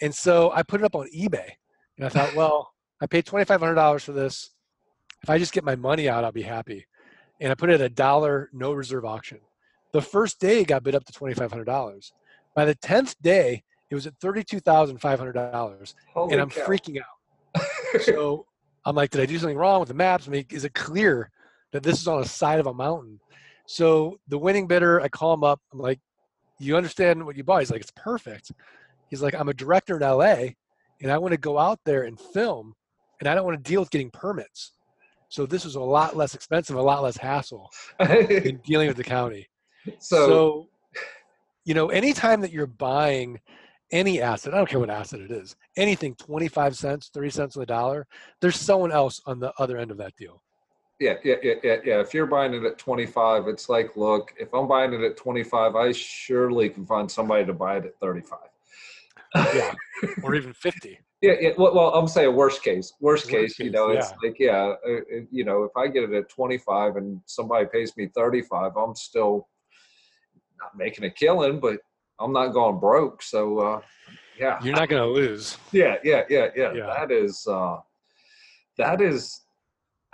And 0.00 0.14
so 0.14 0.52
I 0.54 0.62
put 0.62 0.80
it 0.80 0.84
up 0.84 0.94
on 0.94 1.08
eBay, 1.08 1.50
and 1.96 2.06
I 2.06 2.08
thought, 2.08 2.36
well, 2.36 2.70
I 3.00 3.06
paid 3.06 3.26
$2,500 3.26 4.02
for 4.02 4.12
this. 4.12 4.50
If 5.24 5.30
I 5.30 5.38
just 5.38 5.52
get 5.52 5.64
my 5.64 5.74
money 5.74 6.08
out, 6.08 6.22
I'll 6.22 6.30
be 6.30 6.42
happy. 6.42 6.86
And 7.40 7.50
I 7.50 7.56
put 7.56 7.70
it 7.70 7.80
at 7.80 7.80
a 7.80 7.88
dollar, 7.88 8.48
no 8.52 8.72
reserve 8.72 9.04
auction. 9.04 9.40
The 9.92 10.02
first 10.02 10.38
day 10.38 10.62
got 10.62 10.84
bid 10.84 10.94
up 10.94 11.04
to 11.06 11.12
$2,500. 11.12 12.12
By 12.54 12.64
the 12.64 12.76
10th 12.76 13.16
day, 13.20 13.64
it 13.90 13.94
was 13.94 14.06
at 14.06 14.18
$32,500 14.18 15.94
and 16.16 16.40
I'm 16.40 16.50
cow. 16.50 16.66
freaking 16.66 16.98
out. 16.98 17.62
so 18.02 18.46
I'm 18.84 18.96
like, 18.96 19.10
did 19.10 19.20
I 19.20 19.26
do 19.26 19.38
something 19.38 19.56
wrong 19.56 19.80
with 19.80 19.88
the 19.88 19.94
maps? 19.94 20.26
I 20.26 20.30
mean, 20.30 20.46
is 20.50 20.64
it 20.64 20.74
clear 20.74 21.30
that 21.72 21.82
this 21.82 22.00
is 22.00 22.08
on 22.08 22.20
the 22.20 22.28
side 22.28 22.60
of 22.60 22.66
a 22.66 22.74
mountain? 22.74 23.20
So 23.66 24.18
the 24.28 24.38
winning 24.38 24.66
bidder, 24.66 25.00
I 25.00 25.08
call 25.08 25.34
him 25.34 25.44
up. 25.44 25.60
I'm 25.72 25.78
like, 25.78 26.00
you 26.58 26.76
understand 26.76 27.24
what 27.24 27.36
you 27.36 27.44
bought? 27.44 27.60
He's 27.60 27.70
like, 27.70 27.80
it's 27.80 27.92
perfect. 27.96 28.52
He's 29.10 29.22
like, 29.22 29.34
I'm 29.34 29.48
a 29.48 29.54
director 29.54 29.96
in 29.96 30.02
LA 30.02 30.54
and 31.00 31.10
I 31.10 31.18
want 31.18 31.32
to 31.32 31.38
go 31.38 31.58
out 31.58 31.80
there 31.84 32.04
and 32.04 32.18
film 32.18 32.74
and 33.20 33.28
I 33.28 33.34
don't 33.34 33.44
want 33.44 33.62
to 33.62 33.70
deal 33.70 33.80
with 33.80 33.90
getting 33.90 34.10
permits. 34.10 34.72
So 35.28 35.46
this 35.46 35.64
was 35.64 35.74
a 35.74 35.80
lot 35.80 36.16
less 36.16 36.34
expensive, 36.34 36.76
a 36.76 36.82
lot 36.82 37.02
less 37.02 37.16
hassle 37.16 37.70
in 38.00 38.60
dealing 38.64 38.88
with 38.88 38.96
the 38.96 39.04
county. 39.04 39.48
so, 39.98 40.26
so, 40.28 40.68
you 41.64 41.74
know, 41.74 41.88
anytime 41.88 42.40
that 42.42 42.52
you're 42.52 42.66
buying 42.66 43.40
any 43.92 44.20
asset, 44.20 44.54
I 44.54 44.58
don't 44.58 44.68
care 44.68 44.80
what 44.80 44.90
asset 44.90 45.20
it 45.20 45.30
is, 45.30 45.56
anything 45.76 46.14
25 46.16 46.76
cents, 46.76 47.10
30 47.12 47.30
cents 47.30 47.56
on 47.56 47.60
the 47.60 47.66
dollar, 47.66 48.06
there's 48.40 48.56
someone 48.56 48.92
else 48.92 49.20
on 49.26 49.40
the 49.40 49.52
other 49.58 49.78
end 49.78 49.90
of 49.90 49.96
that 49.98 50.14
deal. 50.16 50.42
yeah, 51.00 51.14
yeah, 51.24 51.36
yeah, 51.42 51.54
yeah, 51.62 51.76
yeah. 51.84 52.00
If 52.00 52.14
you're 52.14 52.26
buying 52.26 52.54
it 52.54 52.64
at 52.64 52.78
25, 52.78 53.48
it's 53.48 53.68
like, 53.68 53.96
look, 53.96 54.32
if 54.38 54.52
I'm 54.54 54.66
buying 54.66 54.92
it 54.92 55.02
at 55.02 55.16
25, 55.16 55.76
I 55.76 55.92
surely 55.92 56.68
can 56.70 56.86
find 56.86 57.10
somebody 57.10 57.44
to 57.44 57.52
buy 57.52 57.76
it 57.78 57.84
at 57.84 57.98
35. 58.00 58.38
Yeah. 59.54 59.72
or 60.22 60.34
even 60.34 60.52
50. 60.54 60.98
Yeah, 61.22 61.32
yeah. 61.40 61.50
Well, 61.56 61.74
well, 61.74 61.94
I'm 61.94 62.08
saying 62.08 62.34
worst 62.34 62.62
case. 62.62 62.92
Worst, 63.00 63.24
Worst 63.24 63.28
case, 63.30 63.58
you 63.58 63.70
know, 63.70 63.88
it's 63.88 64.10
yeah. 64.10 64.16
like, 64.22 64.36
yeah, 64.38 64.74
uh, 64.86 64.92
uh, 64.92 65.20
you 65.30 65.44
know, 65.44 65.64
if 65.64 65.72
I 65.76 65.88
get 65.88 66.04
it 66.04 66.12
at 66.12 66.28
25 66.28 66.96
and 66.96 67.20
somebody 67.24 67.66
pays 67.66 67.96
me 67.96 68.08
35, 68.14 68.72
I'm 68.76 68.94
still 68.94 69.48
not 70.60 70.76
making 70.76 71.04
a 71.04 71.10
killing, 71.10 71.58
but 71.58 71.80
I'm 72.18 72.32
not 72.32 72.48
going 72.48 72.78
broke. 72.78 73.22
So, 73.22 73.58
uh, 73.58 73.80
yeah, 74.38 74.58
You're 74.62 74.76
not 74.76 74.88
going 74.88 75.02
to 75.02 75.08
lose. 75.08 75.58
yeah, 75.72 75.96
yeah, 76.04 76.22
yeah, 76.28 76.48
yeah. 76.56 76.72
Yeah. 76.72 76.86
That 76.86 77.10
is, 77.10 77.46
uh, 77.46 77.78
that 78.78 79.00
is 79.00 79.42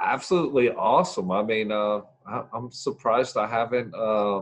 absolutely 0.01 0.71
awesome. 0.71 1.31
I 1.31 1.43
mean, 1.43 1.73
uh, 1.73 2.01
I, 2.27 2.43
I'm 2.53 2.71
surprised 2.71 3.37
I 3.37 3.47
haven't, 3.47 3.95
uh, 3.95 4.41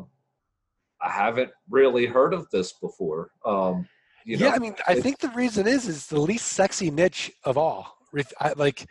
I 1.03 1.11
haven't 1.11 1.51
really 1.69 2.07
heard 2.07 2.35
of 2.35 2.49
this 2.51 2.73
before. 2.73 3.31
Um, 3.45 3.89
you 4.25 4.37
know, 4.37 4.47
yeah, 4.47 4.53
I 4.53 4.59
mean, 4.59 4.75
I 4.87 5.01
think 5.01 5.19
the 5.19 5.31
reason 5.31 5.67
is 5.67 5.89
is 5.89 6.07
the 6.07 6.21
least 6.21 6.49
sexy 6.49 6.91
niche 6.91 7.33
of 7.45 7.57
all. 7.57 7.97
If, 8.13 8.33
I, 8.39 8.53
like, 8.53 8.87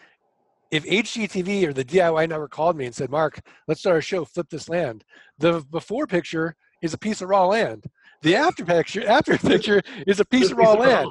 if 0.71 0.85
HGTV 0.85 1.67
or 1.67 1.73
the 1.73 1.85
DIY 1.85 2.29
network 2.29 2.51
called 2.51 2.75
me 2.75 2.85
and 2.85 2.95
said, 2.95 3.09
"Mark, 3.09 3.39
let's 3.67 3.79
start 3.79 3.97
a 3.97 4.01
show, 4.01 4.25
flip 4.25 4.49
this 4.49 4.69
land," 4.69 5.03
the 5.37 5.63
before 5.71 6.07
picture 6.07 6.55
is 6.81 6.93
a 6.93 6.97
piece 6.97 7.21
of 7.21 7.29
raw 7.29 7.45
land. 7.45 7.85
The 8.21 8.35
after 8.35 8.65
picture, 8.65 9.07
after 9.07 9.37
picture, 9.37 9.81
is 10.05 10.19
a 10.19 10.25
piece 10.25 10.51
of 10.51 10.57
raw 10.57 10.73
land. 10.73 11.07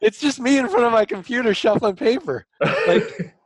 It's 0.00 0.20
just 0.20 0.40
me 0.40 0.58
in 0.58 0.68
front 0.68 0.84
of 0.84 0.92
my 0.92 1.04
computer 1.04 1.54
shuffling 1.54 1.96
paper. 1.96 2.46
Like, 2.86 3.34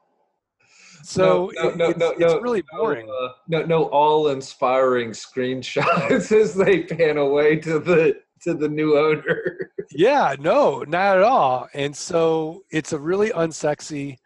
So 1.05 1.51
no, 1.57 1.69
it- 1.69 1.77
no, 1.77 1.89
it's, 1.91 1.99
no, 1.99 2.11
it's 2.19 2.43
really 2.43 2.63
boring. 2.73 3.07
No, 3.07 3.13
uh, 3.13 3.33
no, 3.49 3.63
no, 3.65 3.85
all 3.87 4.29
inspiring 4.29 5.11
screenshots 5.11 6.31
as 6.41 6.55
they 6.55 6.85
pan 6.85 7.17
away 7.19 7.57
to 7.57 7.79
the 7.81 8.17
to 8.43 8.55
the 8.55 8.69
new 8.69 8.97
owner. 8.97 9.71
Yeah, 9.91 10.37
no, 10.39 10.85
not 10.87 11.17
at 11.19 11.23
all. 11.25 11.69
And 11.75 11.95
so 11.97 12.63
it's 12.71 12.93
a 12.93 12.99
really 12.99 13.31
unsexy 13.31 14.17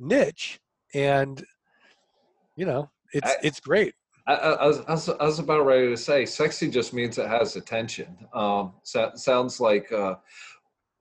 niche, 0.00 0.58
and 0.92 1.42
you 2.56 2.66
know, 2.66 2.90
it's 3.12 3.30
I- 3.30 3.36
it's 3.44 3.60
great. 3.60 3.94
I, 4.26 4.66
was, 4.66 4.80
I, 4.88 4.92
was, 4.92 5.08
I 5.08 5.24
was 5.24 5.38
about 5.38 5.66
ready 5.66 5.88
to 5.88 5.96
say, 5.96 6.24
sexy 6.24 6.70
just 6.70 6.94
means 6.94 7.18
it 7.18 7.28
has 7.28 7.56
attention. 7.56 8.16
Um, 8.32 8.72
so, 8.82 9.10
sounds 9.14 9.60
like, 9.60 9.92
uh, 9.92 10.14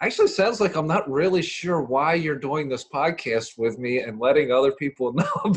actually, 0.02 0.28
sounds 0.28 0.60
like 0.60 0.76
I'm 0.76 0.88
not 0.88 1.10
really 1.10 1.42
sure 1.42 1.82
why 1.82 2.16
you're 2.16 2.36
doing 2.36 2.68
this 2.68 2.86
podcast 2.94 3.58
with 3.58 3.80
me 3.80 4.00
and 4.00 4.20
letting 4.20 4.52
other 4.52 4.74
people 4.74 5.14
know. 5.14 5.56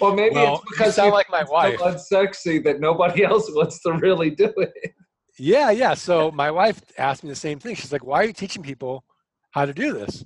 well, 0.00 0.14
maybe 0.14 0.36
Well, 0.36 0.54
it's 0.54 0.64
you 0.64 0.70
because 0.70 0.94
sound 0.94 1.08
you 1.08 1.12
like 1.12 1.30
my 1.30 1.44
wife. 1.44 1.78
so 1.78 1.92
unsexy 1.92 2.62
that 2.64 2.80
nobody 2.80 3.22
else 3.30 3.50
wants 3.50 3.82
to 3.82 3.92
really 3.92 4.30
do 4.30 4.52
it. 4.56 4.94
Yeah, 5.38 5.70
yeah. 5.70 5.94
So 5.94 6.30
my 6.30 6.50
wife 6.50 6.80
asked 6.98 7.22
me 7.24 7.30
the 7.30 7.36
same 7.36 7.58
thing. 7.58 7.74
She's 7.74 7.92
like, 7.92 8.04
"Why 8.04 8.20
are 8.20 8.24
you 8.24 8.32
teaching 8.34 8.62
people 8.62 9.04
how 9.52 9.64
to 9.64 9.72
do 9.72 9.92
this?" 9.92 10.24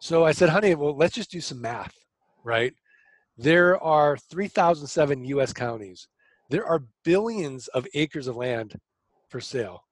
So 0.00 0.24
I 0.24 0.32
said, 0.32 0.50
"Honey, 0.50 0.74
well, 0.74 0.94
let's 0.96 1.14
just 1.14 1.30
do 1.30 1.40
some 1.40 1.62
math, 1.62 1.94
right? 2.44 2.74
There 3.36 3.82
are 3.82 4.16
3,007 4.16 5.24
U.S. 5.24 5.52
counties. 5.52 6.08
There 6.50 6.66
are 6.66 6.82
billions 7.04 7.68
of 7.68 7.86
acres 7.94 8.26
of 8.26 8.36
land 8.36 8.78
for 9.28 9.40
sale. 9.40 9.84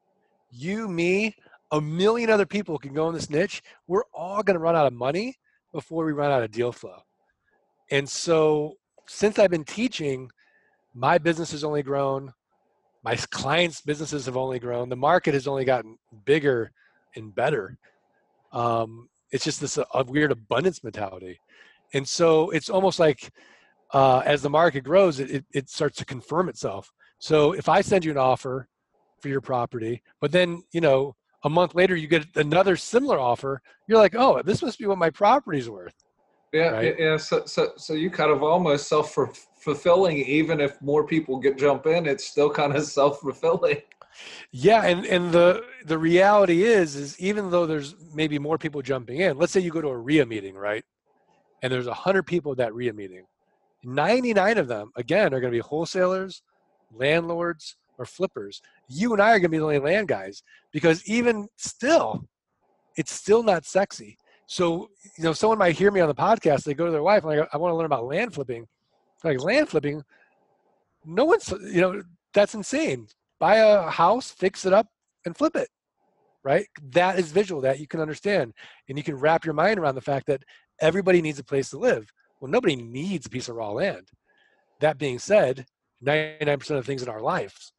You, 0.51 0.89
me, 0.89 1.35
a 1.71 1.81
million 1.81 2.31
other 2.31 2.47
people 2.47 2.79
can 2.79 2.93
go 2.93 3.09
in 3.09 3.15
this 3.15 3.31
niche. 3.31 3.63
We're 3.87 4.05
all 4.15 4.43
going 4.43 4.55
to 4.55 4.61
run 4.61 4.77
out 4.77 4.87
of 4.87 4.93
money 4.93 5.37
before 5.73 6.05
we 6.05 6.13
run 6.13 6.31
out 6.31 6.43
of 6.43 6.51
deal 6.51 6.73
flow. 6.73 6.99
And 7.91 8.09
so, 8.09 8.75
since 9.09 9.39
I've 9.39 9.51
been 9.51 9.65
teaching, 9.65 10.31
my 10.95 11.19
business 11.19 11.51
has 11.53 11.65
only 11.65 11.83
grown 11.83 12.33
my 13.03 13.17
clients' 13.17 13.81
businesses 13.81 14.27
have 14.27 14.37
only 14.37 14.59
grown. 14.59 14.89
The 14.89 14.97
market 14.97 15.35
has 15.35 15.49
only 15.49 15.65
gotten 15.65 15.99
bigger 16.25 16.71
and 17.17 17.35
better. 17.35 17.77
Um, 18.53 19.09
it's 19.33 19.45
just 19.45 19.61
this 19.61 19.79
a 19.79 20.05
weird 20.05 20.31
abundance 20.31 20.85
mentality, 20.85 21.41
and 21.95 22.09
so 22.09 22.51
it's 22.51 22.71
almost 22.71 22.99
like 22.99 23.31
uh, 23.93 24.23
as 24.25 24.43
the 24.43 24.51
market 24.51 24.83
grows, 24.85 25.21
it, 25.21 25.31
it 25.31 25.45
it 25.53 25.69
starts 25.71 25.97
to 25.99 26.05
confirm 26.05 26.49
itself. 26.49 26.93
So 27.19 27.53
if 27.53 27.69
I 27.69 27.81
send 27.81 28.05
you 28.05 28.11
an 28.11 28.19
offer 28.19 28.69
for 29.21 29.29
your 29.29 29.41
property, 29.41 30.03
but 30.21 30.33
then 30.33 30.63
you 30.73 30.81
know 30.81 31.15
a 31.45 31.51
month 31.51 31.75
later 31.75 31.97
you 31.97 32.07
get 32.09 32.27
another 32.37 32.77
similar 32.77 33.19
offer, 33.19 33.61
you're 33.89 33.99
like, 33.99 34.15
oh, 34.15 34.43
this 34.43 34.63
must 34.63 34.79
be 34.79 34.87
what 34.87 34.99
my 34.99 35.11
property's 35.11 35.69
worth. 35.69 35.95
Yeah, 36.53 36.73
Right. 36.73 36.95
yeah. 36.99 37.17
So, 37.17 37.45
so, 37.47 37.73
so 37.77 37.95
you 37.95 38.11
kind 38.11 38.31
of 38.31 38.43
almost 38.43 38.89
self 38.89 39.17
fulfilling. 39.57 40.19
Even 40.19 40.61
if 40.61 40.81
more 40.83 41.07
people 41.07 41.39
get 41.39 41.57
jump 41.59 41.87
in, 41.87 42.07
it's 42.07 42.27
still 42.27 42.51
kind 42.51 42.77
of 42.77 42.85
self 42.99 43.21
fulfilling. 43.21 43.79
Yeah, 44.51 44.85
and 44.85 45.07
and 45.07 45.33
the 45.33 45.65
the 45.87 45.99
reality 45.99 46.65
is 46.65 46.95
is 46.95 47.19
even 47.19 47.51
though 47.51 47.65
there's 47.67 47.95
maybe 48.15 48.39
more 48.39 48.59
people 48.59 48.83
jumping 48.83 49.21
in, 49.21 49.39
let's 49.39 49.53
say 49.53 49.61
you 49.61 49.71
go 49.71 49.81
to 49.81 49.89
a 49.89 49.97
REIA 49.97 50.27
meeting, 50.27 50.55
right? 50.55 50.85
And 51.63 51.73
there's 51.73 51.87
a 51.87 51.95
hundred 51.95 52.25
people 52.25 52.53
at 52.53 52.59
that 52.59 52.75
REIA 52.75 52.93
meeting. 52.93 53.25
99 53.85 54.59
of 54.59 54.69
them, 54.69 54.91
again, 54.97 55.35
are 55.35 55.41
going 55.41 55.53
to 55.53 55.57
be 55.57 55.61
wholesalers, 55.61 56.43
landlords, 56.93 57.77
or 57.99 58.05
flippers. 58.05 58.61
You 58.89 59.13
and 59.13 59.23
I 59.23 59.31
are 59.31 59.39
going 59.39 59.43
to 59.43 59.49
be 59.49 59.59
the 59.59 59.65
only 59.65 59.79
land 59.79 60.09
guys 60.09 60.43
because 60.73 61.07
even 61.07 61.49
still, 61.57 62.27
it's 62.97 63.13
still 63.13 63.43
not 63.43 63.65
sexy. 63.65 64.19
So, 64.47 64.91
you 65.17 65.25
know, 65.25 65.33
someone 65.33 65.59
might 65.59 65.77
hear 65.77 65.91
me 65.91 66.01
on 66.01 66.09
the 66.09 66.15
podcast, 66.15 66.65
they 66.65 66.75
go 66.75 66.85
to 66.85 66.93
their 66.93 67.03
wife, 67.03 67.25
and 67.25 67.39
like, 67.39 67.49
I 67.53 67.57
want 67.57 67.73
to 67.73 67.77
learn 67.77 67.87
about 67.87 68.05
land 68.05 68.35
flipping. 68.35 68.67
Like, 69.25 69.41
land 69.41 69.69
flipping, 69.69 70.03
no 71.05 71.25
one's, 71.25 71.51
you 71.51 71.81
know, 71.81 72.03
that's 72.35 72.55
insane. 72.55 73.07
Buy 73.39 73.57
a 73.57 73.89
house, 73.89 74.31
fix 74.31 74.67
it 74.67 74.73
up, 74.73 74.89
and 75.25 75.37
flip 75.37 75.57
it, 75.57 75.69
right? 76.45 76.67
That 76.91 77.19
is 77.19 77.33
visual, 77.33 77.61
that 77.63 77.81
you 77.81 77.87
can 77.87 78.01
understand. 78.01 78.53
And 78.89 78.99
you 78.99 79.05
can 79.05 79.17
wrap 79.17 79.45
your 79.45 79.55
mind 79.55 79.79
around 79.79 79.95
the 79.95 80.01
fact 80.01 80.27
that 80.27 80.43
everybody 80.83 81.23
needs 81.23 81.39
a 81.39 81.45
place 81.45 81.71
to 81.71 81.79
live. 81.79 82.13
Well, 82.41 82.51
nobody 82.51 82.77
needs 82.77 83.25
a 83.25 83.31
piece 83.31 83.49
of 83.49 83.57
raw 83.57 83.71
land. 83.71 84.09
That 84.81 84.99
being 84.99 85.19
said, 85.19 85.65
99% 86.05 86.71
of 86.77 86.85
things 86.85 87.03
in 87.03 87.09
our 87.09 87.21
lives 87.23 87.73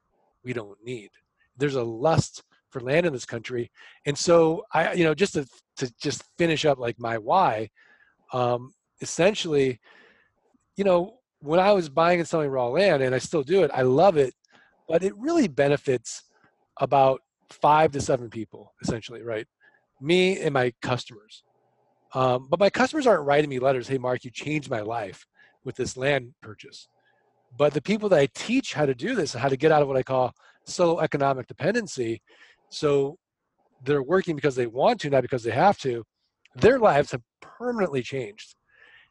we 0.44 0.54
don't 0.54 0.78
need. 0.84 1.10
There's 1.58 1.76
a 1.76 1.84
lust 1.84 2.44
for 2.72 2.80
land 2.80 3.06
in 3.06 3.14
this 3.14 3.26
country. 3.26 3.70
And 4.06 4.18
so 4.18 4.64
I, 4.74 4.94
you 4.94 5.04
know, 5.04 5.14
just 5.14 5.34
to, 5.34 5.46
to 5.78 5.94
just 6.02 6.24
finish 6.38 6.66
up 6.66 6.80
like 6.80 7.00
my 7.00 7.18
why, 7.18 7.70
um, 8.32 8.74
essentially, 9.02 9.80
you 10.76 10.84
know, 10.84 11.20
when 11.40 11.60
I 11.60 11.74
was 11.74 11.90
buying 11.90 12.20
and 12.20 12.28
selling 12.28 12.50
raw 12.50 12.68
land, 12.68 13.04
and 13.04 13.14
I 13.14 13.20
still 13.20 13.44
do 13.44 13.64
it, 13.64 13.72
I 13.74 13.82
love 13.82 14.18
it, 14.18 14.34
but 14.88 15.04
it 15.04 15.16
really 15.18 15.48
benefits 15.48 16.24
about 16.80 17.20
five 17.50 17.92
to 17.92 18.02
seven 18.02 18.30
people, 18.30 18.74
essentially, 18.82 19.22
right? 19.22 19.46
Me 20.02 20.40
and 20.40 20.54
my 20.54 20.74
customers. 20.82 21.44
Um, 22.14 22.48
but 22.50 22.60
my 22.60 22.70
customers 22.70 23.08
aren't 23.08 23.26
writing 23.26 23.50
me 23.50 23.60
letters, 23.60 23.88
hey, 23.88 23.98
Mark, 23.98 24.24
you 24.24 24.32
changed 24.32 24.70
my 24.70 24.82
life 24.82 25.26
with 25.64 25.76
this 25.76 25.98
land 25.98 26.34
purchase. 26.42 26.88
But 27.58 27.74
the 27.74 27.82
people 27.82 28.10
that 28.10 28.20
I 28.20 28.28
teach 28.34 28.74
how 28.74 28.86
to 28.86 28.96
do 28.96 29.16
this 29.16 29.34
and 29.34 29.42
how 29.42 29.50
to 29.50 29.58
get 29.58 29.72
out 29.72 29.82
of 29.82 29.88
what 29.88 29.98
I 29.98 30.04
call 30.04 30.34
solo 30.66 31.00
economic 31.00 31.48
dependency, 31.48 32.22
so 32.70 33.18
they're 33.84 34.04
working 34.04 34.36
because 34.36 34.56
they 34.56 34.68
want 34.68 35.02
to, 35.02 35.10
not 35.10 35.22
because 35.22 35.44
they 35.44 35.52
have 35.52 35.78
to, 35.80 36.04
their 36.56 36.80
lives 36.80 37.12
have 37.12 37.22
permanently 37.42 38.02
changed 38.02 38.56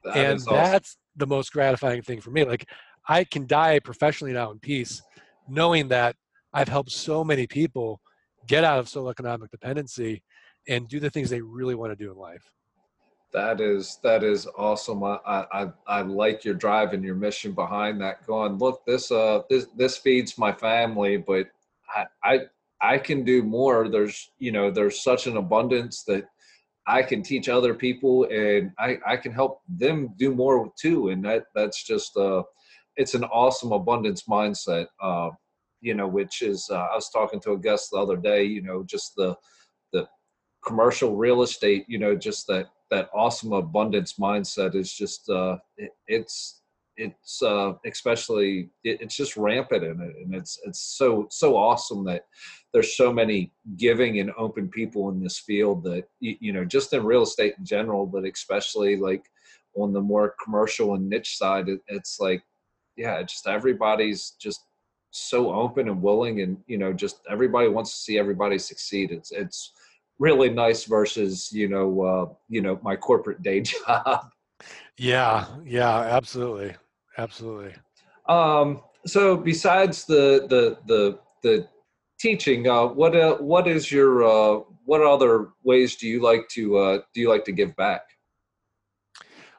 That 0.05 0.17
and 0.17 0.41
awesome. 0.41 0.55
that's 0.55 0.97
the 1.17 1.27
most 1.27 1.53
gratifying 1.53 2.03
thing 2.03 2.21
for 2.21 2.31
me 2.31 2.45
like 2.45 2.69
i 3.09 3.25
can 3.25 3.47
die 3.47 3.79
professionally 3.79 4.33
now 4.33 4.51
in 4.51 4.59
peace 4.59 5.03
knowing 5.49 5.89
that 5.89 6.17
i've 6.53 6.69
helped 6.69 6.91
so 6.91 7.23
many 7.25 7.47
people 7.47 8.01
get 8.47 8.65
out 8.65 8.79
of 8.79 8.89
solo 8.89 9.11
economic 9.11 9.51
dependency 9.51 10.23
and 10.69 10.89
do 10.89 11.01
the 11.01 11.11
things 11.11 11.31
they 11.31 11.41
really 11.41 11.75
want 11.75 11.91
to 11.93 11.97
do 11.97 12.11
in 12.11 12.17
life 12.17 12.51
That 13.33 13.61
is 13.63 13.99
that 14.03 14.23
is 14.23 14.47
awesome. 14.59 15.03
I, 15.05 15.19
I 15.27 15.67
I- 15.87 16.03
like 16.03 16.45
your 16.45 16.55
drive 16.55 16.93
and 16.93 17.03
your 17.03 17.15
mission 17.15 17.53
behind 17.53 18.01
that. 18.01 18.27
Going, 18.27 18.59
look, 18.59 18.85
this 18.87 19.11
uh 19.11 19.43
this 19.49 19.67
this 19.77 19.97
feeds 19.97 20.37
my 20.39 20.53
family, 20.53 21.17
but 21.17 21.47
I 21.95 22.05
I 22.23 22.41
I 22.83 22.99
can 22.99 23.25
do 23.25 23.43
more. 23.43 23.89
There's 23.89 24.31
you 24.39 24.53
know 24.53 24.71
there's 24.71 25.03
such 25.03 25.27
an 25.27 25.39
abundance 25.39 26.05
that 26.05 26.25
I 26.87 27.03
can 27.03 27.23
teach 27.23 27.49
other 27.49 27.75
people, 27.75 28.25
and 28.25 28.73
I 28.79 28.99
I 29.07 29.17
can 29.17 29.33
help 29.33 29.61
them 29.69 30.15
do 30.19 30.35
more 30.35 30.71
too. 30.79 31.09
And 31.09 31.25
that 31.25 31.45
that's 31.55 31.85
just 31.85 32.17
uh 32.17 32.43
it's 32.97 33.15
an 33.15 33.25
awesome 33.25 33.73
abundance 33.73 34.25
mindset. 34.29 34.87
Uh, 35.01 35.31
you 35.81 35.95
know, 35.95 36.07
which 36.07 36.43
is 36.43 36.69
uh, 36.71 36.75
I 36.93 36.95
was 36.95 37.11
talking 37.11 37.41
to 37.41 37.53
a 37.53 37.59
guest 37.59 37.91
the 37.93 37.99
other 37.99 38.17
day. 38.17 38.45
You 38.45 38.63
know, 38.63 38.83
just 38.85 39.15
the 39.17 39.37
the 39.93 40.07
commercial 40.65 41.17
real 41.17 41.43
estate. 41.43 41.85
You 41.89 41.99
know, 41.99 42.15
just 42.17 42.47
that 42.49 42.67
that 42.93 43.09
awesome 43.15 43.55
abundance 43.55 44.15
mindset 44.21 44.75
is 44.75 44.93
just 44.93 45.29
uh, 45.31 45.57
it, 45.79 45.91
it's 46.07 46.61
it's 46.99 47.43
uh, 47.43 47.73
especially 47.87 48.69
it, 48.85 49.01
it's 49.01 49.17
just 49.17 49.39
rampant 49.39 49.83
in 49.83 49.99
it, 50.03 50.15
and 50.23 50.35
it's 50.35 50.61
it's 50.67 50.81
so 50.81 51.27
so 51.31 51.57
awesome 51.57 52.05
that 52.05 52.27
there's 52.75 52.95
so 52.95 53.11
many 53.11 53.51
giving 53.77 54.21
and 54.21 54.31
open 54.37 54.69
people 54.69 55.09
in 55.09 55.23
this 55.23 55.39
field 55.39 55.83
that 55.85 56.05
you, 56.21 56.37
you 56.39 56.53
know 56.53 56.67
just 56.67 56.93
in 56.93 57.03
real 57.03 57.23
estate 57.23 57.55
in 57.59 57.65
general, 57.65 58.05
but 58.05 58.27
especially 58.27 58.97
like 58.97 59.25
on 59.75 59.95
the 59.95 60.01
more 60.01 60.35
commercial 60.45 60.95
and 60.95 61.09
niche 61.09 61.39
side, 61.39 61.71
it, 61.71 61.81
it's 61.89 62.21
like 62.21 62.43
yeah, 62.97 63.23
just 63.23 63.47
everybody's 63.47 64.33
just 64.39 64.67
so 65.13 65.51
open 65.55 65.89
and 65.89 66.03
willing, 66.03 66.43
and 66.43 66.59
you 66.67 66.77
know 66.77 66.93
just 66.93 67.21
everybody 67.31 67.69
wants 67.69 67.93
to 67.93 67.97
see 67.97 68.19
everybody 68.19 68.59
succeed. 68.59 69.13
It's 69.13 69.33
it's 69.33 69.73
really 70.19 70.51
nice 70.51 70.85
versus 70.85 71.51
you 71.53 71.69
know 71.69 72.03
uh, 72.03 72.35
you 72.49 72.61
know 72.61 72.79
my 72.83 72.97
corporate 72.97 73.43
day 73.43 73.61
job. 73.61 74.31
Yeah, 74.99 75.47
yeah, 75.65 75.99
absolutely, 75.99 76.75
absolutely. 77.19 77.75
Um, 78.29 78.83
so 79.07 79.37
besides 79.37 80.05
the 80.05 80.47
the 80.49 80.79
the 80.87 81.19
the 81.43 81.69
teaching, 82.21 82.69
uh, 82.69 82.87
what 82.87 83.17
uh, 83.17 83.37
what 83.39 83.67
is 83.67 83.91
your 83.91 84.25
uh, 84.25 84.61
what 84.85 85.03
other 85.03 85.51
ways 85.65 85.97
do 85.97 86.07
you 86.07 86.23
like 86.23 86.49
to 86.51 86.79
uh, 86.79 86.99
do 87.15 87.21
you 87.21 87.29
like 87.29 87.45
to 87.47 87.53
give 87.53 87.75
back? 87.77 88.03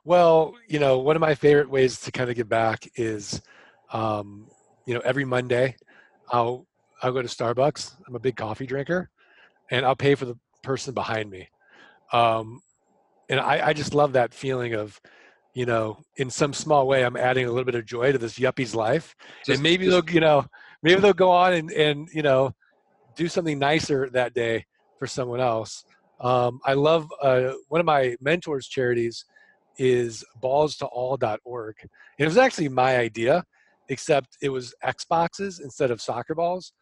Well, 0.05 0.55
you 0.67 0.79
know, 0.79 0.99
one 0.99 1.15
of 1.15 1.21
my 1.21 1.35
favorite 1.35 1.69
ways 1.69 1.99
to 2.01 2.11
kind 2.11 2.29
of 2.29 2.35
give 2.35 2.49
back 2.49 2.89
is, 2.95 3.41
um, 3.93 4.47
you 4.85 4.93
know, 4.93 4.99
every 5.01 5.23
Monday, 5.23 5.75
I'll 6.29 6.67
I'll 7.01 7.13
go 7.13 7.21
to 7.21 7.27
Starbucks. 7.27 7.95
I'm 8.07 8.15
a 8.15 8.19
big 8.19 8.35
coffee 8.35 8.65
drinker, 8.65 9.09
and 9.73 9.87
I'll 9.87 9.95
pay 9.95 10.13
for 10.13 10.25
the 10.25 10.37
person 10.61 10.93
behind 10.93 11.31
me. 11.31 11.49
Um, 12.13 12.61
and 13.27 13.39
I, 13.39 13.69
I 13.69 13.73
just 13.73 13.95
love 13.95 14.13
that 14.13 14.31
feeling 14.31 14.75
of, 14.75 15.01
you 15.55 15.65
know, 15.65 15.97
in 16.15 16.29
some 16.29 16.53
small 16.53 16.87
way, 16.87 17.03
I'm 17.03 17.17
adding 17.17 17.47
a 17.47 17.49
little 17.49 17.65
bit 17.65 17.73
of 17.73 17.83
joy 17.83 18.11
to 18.11 18.19
this 18.19 18.37
yuppie's 18.37 18.75
life. 18.75 19.15
Just, 19.39 19.55
and 19.55 19.63
maybe 19.63 19.85
just, 19.85 20.05
they'll, 20.05 20.13
you 20.13 20.21
know, 20.21 20.45
maybe 20.83 21.01
they'll 21.01 21.13
go 21.13 21.31
on 21.31 21.53
and, 21.53 21.71
and, 21.71 22.07
you 22.13 22.21
know, 22.21 22.53
do 23.15 23.27
something 23.27 23.57
nicer 23.57 24.11
that 24.11 24.35
day 24.35 24.65
for 24.99 25.07
someone 25.07 25.39
else. 25.39 25.85
Um, 26.21 26.59
I 26.63 26.73
love 26.73 27.11
uh, 27.19 27.53
one 27.67 27.79
of 27.79 27.85
my 27.85 28.15
mentors' 28.21 28.67
charities 28.67 29.25
is 29.79 30.23
ballstoall.org. 30.41 31.75
And 31.81 31.89
it 32.19 32.27
was 32.27 32.37
actually 32.37 32.69
my 32.69 32.97
idea, 32.97 33.43
except 33.89 34.37
it 34.39 34.49
was 34.49 34.75
Xboxes 34.85 35.59
instead 35.59 35.89
of 35.89 35.99
soccer 35.99 36.35
balls. 36.35 36.73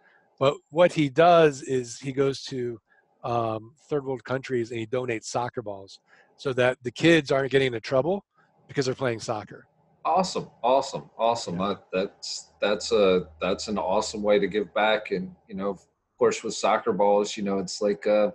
But 0.41 0.55
what 0.71 0.91
he 0.91 1.07
does 1.07 1.62
is 1.62 2.00
he 2.00 2.12
goes 2.12 2.41
to 2.45 2.79
um, 3.24 3.75
third 3.88 4.03
world 4.03 4.24
countries 4.24 4.71
and 4.71 4.79
he 4.79 4.88
donates 4.88 5.25
soccer 5.25 5.62
balls 5.62 6.00
so 6.36 6.51
that 6.53 6.79
the 6.81 6.89
kids 6.89 7.31
aren't 7.31 7.51
getting 7.51 7.67
into 7.67 7.79
trouble 7.79 8.25
because 8.67 8.88
they're 8.88 8.95
playing 8.95 9.19
soccer. 9.19 9.67
Awesome, 10.03 10.50
awesome, 10.63 11.12
awesome. 11.15 11.60
Yeah. 11.60 11.65
Uh, 11.65 11.75
that's 11.93 12.48
that's 12.60 12.91
a 12.91 13.27
that's 13.39 13.67
an 13.67 13.77
awesome 13.77 14.24
way 14.24 14.39
to 14.39 14.48
give 14.48 14.74
back. 14.74 15.12
And 15.12 15.36
you 15.48 15.53
know, 15.53 15.69
of 15.69 15.86
course, 16.17 16.43
with 16.43 16.55
soccer 16.55 16.91
balls, 16.91 17.38
you 17.38 17.43
know, 17.43 17.60
it's 17.60 17.79
like 17.79 18.07
uh, 18.07 18.31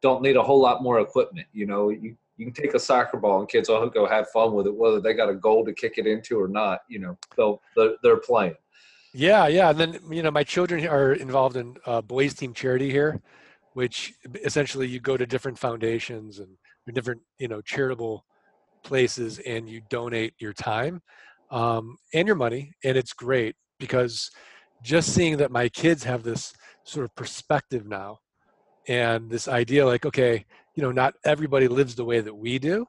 don't 0.00 0.22
need 0.22 0.36
a 0.36 0.42
whole 0.44 0.60
lot 0.60 0.80
more 0.80 1.00
equipment. 1.00 1.48
You 1.52 1.66
know, 1.66 1.90
you 1.90 2.16
you 2.36 2.46
can 2.46 2.54
take 2.54 2.74
a 2.74 2.78
soccer 2.78 3.16
ball 3.16 3.40
and 3.40 3.48
kids 3.48 3.68
will 3.68 3.90
go 3.90 4.06
have 4.06 4.30
fun 4.30 4.52
with 4.54 4.68
it, 4.68 4.74
whether 4.76 5.00
they 5.00 5.12
got 5.12 5.28
a 5.28 5.34
goal 5.34 5.64
to 5.64 5.72
kick 5.72 5.94
it 5.96 6.06
into 6.06 6.40
or 6.40 6.46
not. 6.46 6.82
You 6.88 7.00
know, 7.00 7.18
they'll 7.36 7.60
they're, 7.74 7.96
they're 8.04 8.20
playing. 8.20 8.54
Yeah, 9.14 9.46
yeah. 9.46 9.70
And 9.70 9.78
then 9.78 9.98
you 10.10 10.22
know, 10.22 10.30
my 10.30 10.44
children 10.44 10.86
are 10.86 11.12
involved 11.12 11.56
in 11.56 11.76
uh, 11.86 12.00
boys 12.00 12.34
team 12.34 12.54
charity 12.54 12.90
here, 12.90 13.20
which 13.74 14.14
essentially 14.44 14.86
you 14.86 15.00
go 15.00 15.16
to 15.16 15.26
different 15.26 15.58
foundations 15.58 16.38
and 16.38 16.48
different 16.94 17.20
you 17.38 17.48
know 17.48 17.60
charitable 17.60 18.24
places 18.84 19.38
and 19.40 19.68
you 19.68 19.80
donate 19.90 20.34
your 20.38 20.52
time 20.52 21.02
um, 21.50 21.96
and 22.14 22.26
your 22.26 22.36
money 22.36 22.72
and 22.84 22.96
it's 22.96 23.12
great 23.12 23.54
because 23.78 24.30
just 24.82 25.14
seeing 25.14 25.36
that 25.36 25.52
my 25.52 25.68
kids 25.68 26.04
have 26.04 26.22
this 26.24 26.52
sort 26.84 27.04
of 27.04 27.14
perspective 27.14 27.86
now 27.86 28.18
and 28.88 29.30
this 29.30 29.48
idea 29.48 29.86
like 29.86 30.04
okay 30.06 30.44
you 30.74 30.82
know 30.82 30.92
not 30.92 31.14
everybody 31.24 31.68
lives 31.68 31.94
the 31.94 32.04
way 32.04 32.20
that 32.20 32.34
we 32.34 32.58
do 32.58 32.86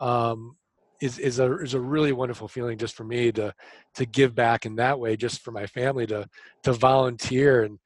um, 0.00 0.56
is 1.00 1.18
is 1.18 1.38
a 1.38 1.58
is 1.58 1.74
a 1.74 1.80
really 1.80 2.12
wonderful 2.12 2.48
feeling 2.48 2.78
just 2.78 2.94
for 2.94 3.04
me 3.04 3.32
to 3.32 3.52
to 3.94 4.06
give 4.06 4.34
back 4.34 4.66
in 4.66 4.76
that 4.76 4.98
way 4.98 5.16
just 5.16 5.40
for 5.42 5.50
my 5.50 5.66
family 5.66 6.06
to 6.06 6.26
to 6.62 6.72
volunteer 6.72 7.64
and 7.64 7.78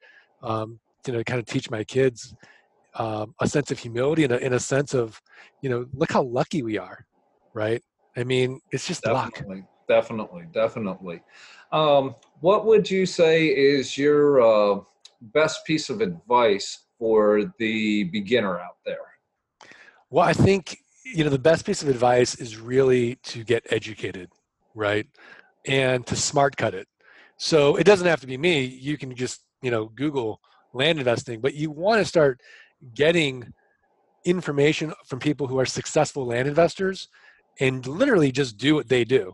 um, 0.43 0.79
you 1.05 1.13
know 1.13 1.23
kind 1.23 1.39
of 1.39 1.45
teach 1.45 1.69
my 1.69 1.83
kids 1.83 2.33
um, 2.95 3.33
a 3.41 3.47
sense 3.47 3.71
of 3.71 3.79
humility 3.79 4.23
and 4.23 4.33
a, 4.33 4.39
in 4.39 4.53
a 4.53 4.59
sense 4.59 4.93
of 4.93 5.21
you 5.61 5.69
know 5.69 5.85
look 5.93 6.11
how 6.11 6.23
lucky 6.23 6.63
we 6.63 6.77
are 6.77 7.05
right? 7.53 7.81
I 8.17 8.23
mean 8.23 8.59
it's 8.71 8.87
just 8.87 9.03
definitely, 9.03 9.57
luck 9.57 9.65
definitely 9.87 10.45
definitely. 10.53 11.21
Um, 11.71 12.15
what 12.41 12.65
would 12.65 12.89
you 12.89 13.05
say 13.05 13.47
is 13.47 13.97
your 13.97 14.41
uh, 14.41 14.81
best 15.21 15.65
piece 15.65 15.89
of 15.89 16.01
advice 16.01 16.85
for 16.97 17.53
the 17.59 18.05
beginner 18.05 18.59
out 18.59 18.77
there? 18.85 18.97
Well 20.09 20.25
i 20.25 20.33
think 20.33 20.77
you 21.13 21.23
know 21.23 21.29
the 21.29 21.39
best 21.39 21.65
piece 21.65 21.81
of 21.81 21.89
advice 21.89 22.35
is 22.35 22.57
really 22.57 23.15
to 23.23 23.43
get 23.43 23.65
educated 23.71 24.29
right 24.75 25.07
and 25.65 26.05
to 26.05 26.15
smart 26.15 26.55
cut 26.55 26.73
it 26.73 26.87
so 27.37 27.75
it 27.75 27.83
doesn't 27.83 28.07
have 28.07 28.21
to 28.21 28.27
be 28.27 28.37
me 28.37 28.63
you 28.63 28.97
can 28.97 29.15
just 29.15 29.43
you 29.61 29.71
know 29.71 29.85
google 29.87 30.39
land 30.73 30.99
investing, 30.99 31.41
but 31.41 31.53
you 31.53 31.71
want 31.71 31.99
to 31.99 32.05
start 32.05 32.41
getting 32.93 33.53
information 34.25 34.93
from 35.05 35.19
people 35.19 35.47
who 35.47 35.59
are 35.59 35.65
successful 35.65 36.25
land 36.25 36.47
investors 36.47 37.07
and 37.59 37.85
literally 37.87 38.31
just 38.31 38.57
do 38.57 38.75
what 38.75 38.87
they 38.87 39.03
do 39.03 39.33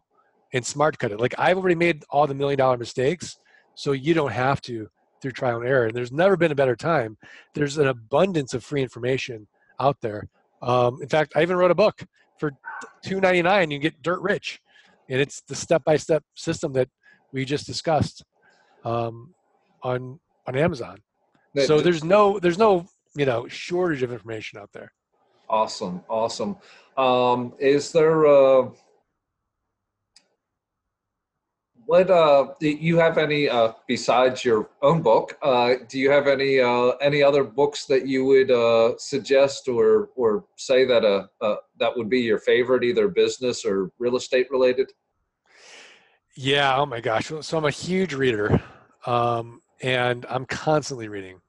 and 0.53 0.65
smart 0.65 0.97
cut 0.97 1.11
it. 1.11 1.19
Like 1.19 1.35
I've 1.37 1.57
already 1.57 1.75
made 1.75 2.03
all 2.09 2.27
the 2.27 2.33
million 2.33 2.57
dollar 2.57 2.77
mistakes, 2.77 3.37
so 3.75 3.91
you 3.91 4.13
don't 4.13 4.31
have 4.31 4.61
to 4.61 4.87
through 5.21 5.31
trial 5.31 5.57
and 5.57 5.67
error. 5.67 5.87
And 5.87 5.95
there's 5.95 6.11
never 6.11 6.37
been 6.37 6.51
a 6.51 6.55
better 6.55 6.75
time. 6.75 7.17
There's 7.53 7.77
an 7.77 7.87
abundance 7.87 8.53
of 8.53 8.63
free 8.63 8.81
information 8.81 9.47
out 9.79 9.97
there. 10.01 10.27
Um, 10.61 11.01
in 11.01 11.07
fact, 11.07 11.33
I 11.35 11.41
even 11.41 11.57
wrote 11.57 11.71
a 11.71 11.75
book 11.75 12.03
for 12.37 12.51
two 13.03 13.19
ninety 13.19 13.41
nine. 13.41 13.71
You 13.71 13.79
get 13.79 14.01
dirt 14.01 14.21
rich, 14.21 14.59
and 15.09 15.19
it's 15.19 15.41
the 15.47 15.55
step 15.55 15.83
by 15.83 15.97
step 15.97 16.23
system 16.35 16.73
that 16.73 16.89
we 17.31 17.45
just 17.45 17.65
discussed 17.65 18.23
um, 18.83 19.33
on 19.83 20.19
on 20.47 20.55
Amazon. 20.55 20.97
So 21.65 21.79
there's 21.79 22.03
no 22.03 22.39
there's 22.39 22.57
no 22.57 22.85
you 23.15 23.25
know 23.25 23.47
shortage 23.47 24.03
of 24.03 24.11
information 24.11 24.59
out 24.59 24.69
there. 24.73 24.91
Awesome 25.49 26.01
awesome. 26.09 26.57
Um 26.97 27.53
is 27.59 27.91
there 27.91 28.25
uh 28.25 28.69
what 31.85 32.09
uh 32.09 32.47
do 32.59 32.69
you 32.69 32.97
have 32.97 33.17
any 33.17 33.47
uh 33.47 33.71
besides 33.87 34.43
your 34.43 34.69
own 34.81 35.01
book 35.01 35.37
uh 35.41 35.75
do 35.87 35.99
you 35.99 36.09
have 36.09 36.27
any 36.27 36.59
uh 36.59 36.89
any 37.01 37.21
other 37.21 37.43
books 37.43 37.85
that 37.85 38.07
you 38.07 38.25
would 38.25 38.51
uh 38.51 38.93
suggest 38.97 39.67
or 39.67 40.09
or 40.15 40.45
say 40.55 40.85
that 40.85 41.05
uh, 41.05 41.27
uh 41.41 41.55
that 41.79 41.95
would 41.95 42.09
be 42.09 42.19
your 42.19 42.39
favorite 42.39 42.83
either 42.83 43.07
business 43.07 43.65
or 43.65 43.91
real 43.99 44.15
estate 44.15 44.47
related? 44.49 44.91
Yeah 46.35 46.77
oh 46.77 46.85
my 46.85 46.99
gosh 46.99 47.31
so 47.41 47.57
i'm 47.57 47.65
a 47.65 47.71
huge 47.71 48.13
reader 48.13 48.61
um 49.05 49.61
and 49.81 50.25
i'm 50.29 50.45
constantly 50.45 51.07
reading. 51.07 51.39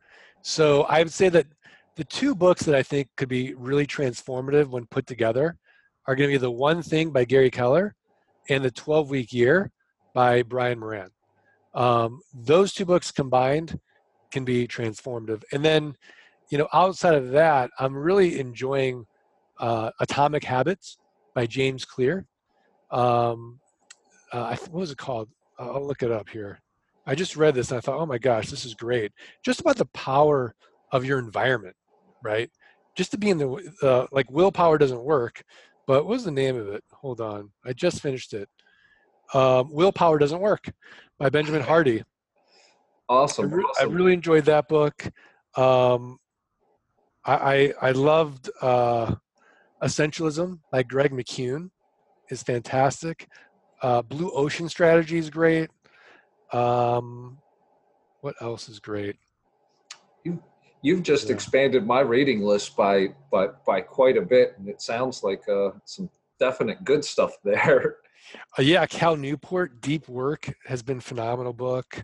So 0.42 0.82
I 0.84 0.98
would 0.98 1.12
say 1.12 1.28
that 1.30 1.46
the 1.96 2.04
two 2.04 2.34
books 2.34 2.62
that 2.64 2.74
I 2.74 2.82
think 2.82 3.08
could 3.16 3.28
be 3.28 3.54
really 3.54 3.86
transformative 3.86 4.68
when 4.68 4.86
put 4.86 5.06
together 5.06 5.56
are 6.06 6.14
going 6.14 6.30
to 6.30 6.34
be 6.34 6.38
The 6.38 6.50
One 6.50 6.82
Thing 6.82 7.10
by 7.10 7.24
Gary 7.24 7.50
Keller 7.50 7.96
and 8.48 8.62
The 8.62 8.70
12 8.70 9.10
Week 9.10 9.32
Year 9.32 9.72
by 10.16 10.42
Brian 10.42 10.78
Moran. 10.80 11.10
Um, 11.74 12.22
those 12.32 12.72
two 12.72 12.86
books 12.86 13.10
combined 13.12 13.78
can 14.30 14.46
be 14.46 14.66
transformative. 14.66 15.42
And 15.52 15.62
then, 15.62 15.94
you 16.48 16.56
know, 16.56 16.68
outside 16.72 17.14
of 17.14 17.32
that, 17.32 17.70
I'm 17.78 17.94
really 17.94 18.40
enjoying 18.40 19.04
uh, 19.60 19.90
Atomic 20.00 20.42
Habits 20.42 20.96
by 21.34 21.44
James 21.44 21.84
Clear. 21.84 22.26
Um, 22.90 23.60
uh, 24.32 24.56
what 24.70 24.80
was 24.80 24.90
it 24.90 24.96
called? 24.96 25.28
I'll 25.58 25.86
look 25.86 26.02
it 26.02 26.10
up 26.10 26.30
here. 26.30 26.60
I 27.06 27.14
just 27.14 27.36
read 27.36 27.54
this 27.54 27.70
and 27.70 27.76
I 27.76 27.82
thought, 27.82 28.00
oh 28.00 28.06
my 28.06 28.18
gosh, 28.18 28.48
this 28.48 28.64
is 28.64 28.74
great. 28.74 29.12
Just 29.44 29.60
about 29.60 29.76
the 29.76 29.84
power 29.86 30.54
of 30.92 31.04
your 31.04 31.18
environment, 31.18 31.76
right? 32.24 32.50
Just 32.96 33.10
to 33.10 33.18
be 33.18 33.28
in 33.28 33.36
the 33.36 33.72
uh, 33.82 34.06
like 34.12 34.30
willpower 34.30 34.78
doesn't 34.78 35.04
work, 35.04 35.42
but 35.86 36.04
what 36.04 36.12
was 36.12 36.24
the 36.24 36.30
name 36.30 36.56
of 36.56 36.68
it? 36.68 36.82
Hold 36.90 37.20
on, 37.20 37.50
I 37.66 37.74
just 37.74 38.00
finished 38.00 38.32
it. 38.32 38.48
Um, 39.34 39.68
willpower 39.72 40.18
doesn't 40.18 40.40
work 40.40 40.70
by 41.18 41.28
Benjamin 41.30 41.62
Hardy. 41.62 42.02
Awesome. 43.08 43.52
I, 43.52 43.54
re- 43.54 43.64
awesome. 43.64 43.90
I 43.90 43.94
really 43.94 44.12
enjoyed 44.12 44.44
that 44.46 44.68
book. 44.68 45.10
Um, 45.56 46.18
I, 47.24 47.72
I, 47.80 47.88
I 47.88 47.90
loved 47.92 48.50
uh, 48.60 49.14
Essentialism 49.82 50.60
by 50.70 50.82
Greg 50.82 51.12
McKeown 51.12 51.70
is 52.30 52.42
fantastic. 52.42 53.28
Uh, 53.82 54.02
Blue 54.02 54.30
Ocean 54.32 54.68
Strategy 54.68 55.18
is 55.18 55.30
great. 55.30 55.70
Um, 56.52 57.38
what 58.20 58.34
else 58.40 58.68
is 58.68 58.80
great? 58.80 59.16
You 60.24 60.42
you've 60.82 61.02
just 61.02 61.28
Yeah. 61.28 61.34
expanded 61.34 61.86
my 61.86 62.00
reading 62.00 62.40
list 62.42 62.76
by 62.76 63.08
by 63.30 63.48
by 63.66 63.80
quite 63.80 64.16
a 64.16 64.22
bit, 64.22 64.54
and 64.58 64.68
it 64.68 64.80
sounds 64.80 65.22
like 65.22 65.46
uh, 65.48 65.70
some 65.84 66.08
definite 66.38 66.84
good 66.84 67.04
stuff 67.04 67.32
there. 67.44 67.96
Uh, 68.58 68.62
yeah, 68.62 68.86
Cal 68.86 69.16
Newport, 69.16 69.80
Deep 69.80 70.08
Work 70.08 70.52
has 70.66 70.82
been 70.82 71.00
phenomenal 71.00 71.52
book. 71.52 72.02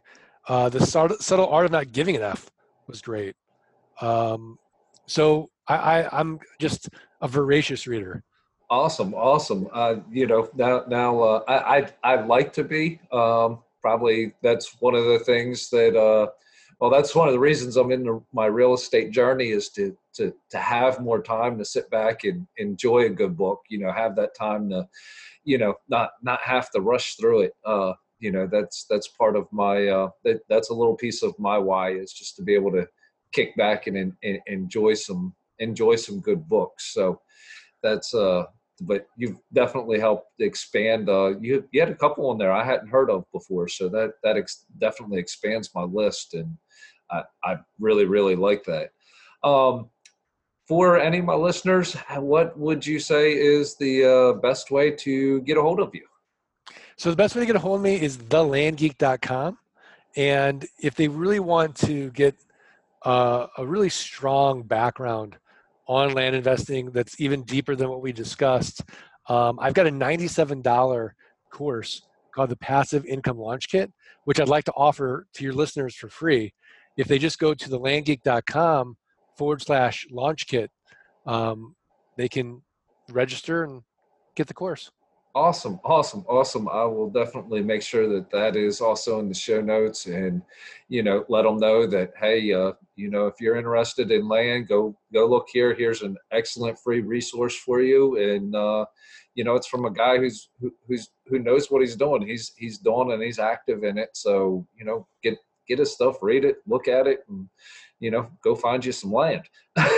Uh, 0.48 0.68
the 0.68 0.84
subtle, 0.84 1.46
art 1.46 1.66
of 1.66 1.72
not 1.72 1.92
giving 1.92 2.14
enough 2.14 2.50
was 2.86 3.00
great. 3.00 3.36
Um, 4.00 4.58
so 5.06 5.50
I, 5.68 5.76
I, 5.76 6.18
I'm 6.20 6.40
just 6.58 6.88
a 7.20 7.28
voracious 7.28 7.86
reader. 7.86 8.22
Awesome, 8.70 9.14
awesome. 9.14 9.68
Uh, 9.72 9.96
you 10.10 10.26
know, 10.26 10.48
now 10.54 10.84
now 10.88 11.20
uh, 11.20 11.44
I 11.46 11.76
I 11.76 11.88
I 12.02 12.24
like 12.24 12.52
to 12.54 12.64
be. 12.64 13.00
Um, 13.12 13.58
probably 13.82 14.32
that's 14.42 14.80
one 14.80 14.94
of 14.94 15.04
the 15.04 15.18
things 15.20 15.68
that. 15.70 15.96
Uh, 15.96 16.28
well, 16.80 16.90
that's 16.90 17.14
one 17.14 17.28
of 17.28 17.32
the 17.34 17.38
reasons 17.38 17.76
I'm 17.76 17.92
in 17.92 18.02
the, 18.02 18.20
my 18.32 18.46
real 18.46 18.74
estate 18.74 19.12
journey 19.12 19.50
is 19.50 19.68
to 19.70 19.96
to 20.14 20.32
to 20.50 20.58
have 20.58 21.00
more 21.00 21.22
time 21.22 21.58
to 21.58 21.64
sit 21.64 21.88
back 21.90 22.24
and 22.24 22.46
enjoy 22.56 23.06
a 23.06 23.10
good 23.10 23.36
book. 23.36 23.60
You 23.68 23.78
know, 23.78 23.92
have 23.92 24.16
that 24.16 24.34
time 24.34 24.70
to, 24.70 24.88
you 25.44 25.58
know, 25.58 25.74
not 25.88 26.10
not 26.22 26.40
have 26.42 26.70
to 26.70 26.80
rush 26.80 27.16
through 27.16 27.42
it. 27.42 27.52
Uh, 27.64 27.92
you 28.18 28.30
know, 28.30 28.46
that's 28.50 28.86
that's 28.88 29.08
part 29.08 29.36
of 29.36 29.46
my 29.52 29.88
uh, 29.88 30.10
that 30.24 30.40
that's 30.48 30.70
a 30.70 30.74
little 30.74 30.96
piece 30.96 31.22
of 31.22 31.38
my 31.38 31.58
why 31.58 31.92
is 31.92 32.12
just 32.12 32.36
to 32.36 32.42
be 32.42 32.54
able 32.54 32.72
to 32.72 32.86
kick 33.32 33.56
back 33.56 33.86
and, 33.86 33.96
and, 33.96 34.12
and 34.22 34.38
enjoy 34.46 34.94
some 34.94 35.34
enjoy 35.58 35.96
some 35.96 36.20
good 36.20 36.48
books. 36.48 36.92
So 36.92 37.20
that's 37.82 38.14
uh 38.14 38.44
but 38.84 39.06
you've 39.16 39.38
definitely 39.52 40.00
helped 40.00 40.28
expand. 40.40 41.08
Uh, 41.08 41.38
you 41.40 41.68
you 41.72 41.80
had 41.80 41.90
a 41.90 41.94
couple 41.94 42.28
on 42.28 42.38
there 42.38 42.52
I 42.52 42.64
hadn't 42.64 42.88
heard 42.88 43.10
of 43.10 43.24
before, 43.32 43.68
so 43.68 43.88
that 43.90 44.14
that 44.22 44.36
ex- 44.36 44.66
definitely 44.78 45.18
expands 45.18 45.70
my 45.74 45.82
list, 45.82 46.34
and 46.34 46.56
I, 47.10 47.22
I 47.44 47.56
really 47.78 48.06
really 48.06 48.34
like 48.34 48.64
that. 48.64 48.90
Um, 49.44 49.90
for 50.72 50.98
any 50.98 51.18
of 51.18 51.26
my 51.26 51.34
listeners, 51.34 51.92
what 52.16 52.58
would 52.58 52.86
you 52.86 52.98
say 52.98 53.34
is 53.34 53.76
the 53.76 54.06
uh, 54.06 54.32
best 54.40 54.70
way 54.70 54.90
to 54.90 55.42
get 55.42 55.58
a 55.58 55.60
hold 55.60 55.78
of 55.80 55.94
you? 55.94 56.06
So 56.96 57.10
the 57.10 57.16
best 57.16 57.34
way 57.34 57.40
to 57.40 57.46
get 57.46 57.56
a 57.56 57.58
hold 57.58 57.80
of 57.80 57.82
me 57.82 58.00
is 58.00 58.16
thelandgeek.com. 58.16 59.58
And 60.16 60.66
if 60.80 60.94
they 60.94 61.08
really 61.08 61.40
want 61.40 61.76
to 61.88 62.10
get 62.12 62.36
uh, 63.02 63.48
a 63.58 63.66
really 63.66 63.90
strong 63.90 64.62
background 64.62 65.36
on 65.88 66.14
land 66.14 66.34
investing 66.34 66.90
that's 66.90 67.20
even 67.20 67.42
deeper 67.42 67.76
than 67.76 67.90
what 67.90 68.00
we 68.00 68.10
discussed, 68.10 68.80
um, 69.28 69.58
I've 69.60 69.74
got 69.74 69.86
a 69.86 69.90
$97 69.90 71.10
course 71.50 72.00
called 72.34 72.48
the 72.48 72.56
Passive 72.56 73.04
Income 73.04 73.36
Launch 73.36 73.68
Kit, 73.68 73.92
which 74.24 74.40
I'd 74.40 74.48
like 74.48 74.64
to 74.64 74.72
offer 74.74 75.26
to 75.34 75.44
your 75.44 75.52
listeners 75.52 75.94
for 75.94 76.08
free. 76.08 76.54
If 76.96 77.08
they 77.08 77.18
just 77.18 77.38
go 77.38 77.52
to 77.52 77.68
thelandgeek.com 77.68 78.96
forward 79.42 79.60
slash 79.60 80.06
launch 80.08 80.46
kit, 80.46 80.70
um, 81.26 81.74
they 82.16 82.28
can 82.28 82.62
register 83.10 83.64
and 83.64 83.82
get 84.36 84.46
the 84.46 84.54
course. 84.54 84.92
Awesome, 85.34 85.80
awesome, 85.84 86.24
awesome. 86.28 86.68
I 86.68 86.84
will 86.84 87.10
definitely 87.10 87.60
make 87.60 87.82
sure 87.82 88.06
that 88.08 88.30
that 88.30 88.54
is 88.54 88.80
also 88.80 89.18
in 89.18 89.28
the 89.28 89.34
show 89.34 89.60
notes, 89.60 90.06
and 90.06 90.42
you 90.88 91.02
know, 91.02 91.24
let 91.28 91.42
them 91.42 91.56
know 91.56 91.88
that 91.88 92.12
hey, 92.20 92.52
uh, 92.52 92.74
you 92.94 93.10
know, 93.10 93.26
if 93.26 93.40
you're 93.40 93.56
interested 93.56 94.12
in 94.12 94.28
land, 94.28 94.68
go 94.68 94.96
go 95.12 95.26
look 95.26 95.48
here. 95.52 95.74
Here's 95.74 96.02
an 96.02 96.16
excellent 96.30 96.78
free 96.78 97.00
resource 97.00 97.56
for 97.56 97.80
you, 97.80 98.18
and 98.18 98.54
uh, 98.54 98.84
you 99.34 99.42
know, 99.42 99.56
it's 99.56 99.66
from 99.66 99.86
a 99.86 99.92
guy 99.92 100.18
who's 100.18 100.50
who, 100.60 100.70
who's 100.86 101.08
who 101.26 101.40
knows 101.40 101.68
what 101.68 101.82
he's 101.82 101.96
doing. 101.96 102.24
He's 102.24 102.52
he's 102.56 102.78
doing 102.78 103.10
and 103.10 103.20
he's 103.20 103.40
active 103.40 103.82
in 103.82 103.98
it. 103.98 104.10
So 104.12 104.68
you 104.78 104.84
know, 104.84 105.08
get 105.20 105.36
get 105.66 105.80
his 105.80 105.94
stuff, 105.94 106.18
read 106.22 106.44
it, 106.44 106.58
look 106.64 106.86
at 106.86 107.08
it, 107.08 107.24
and 107.28 107.48
you 108.02 108.10
know, 108.10 108.28
go 108.42 108.54
find 108.54 108.84
you 108.84 108.92
some 108.92 109.12
land. 109.12 109.42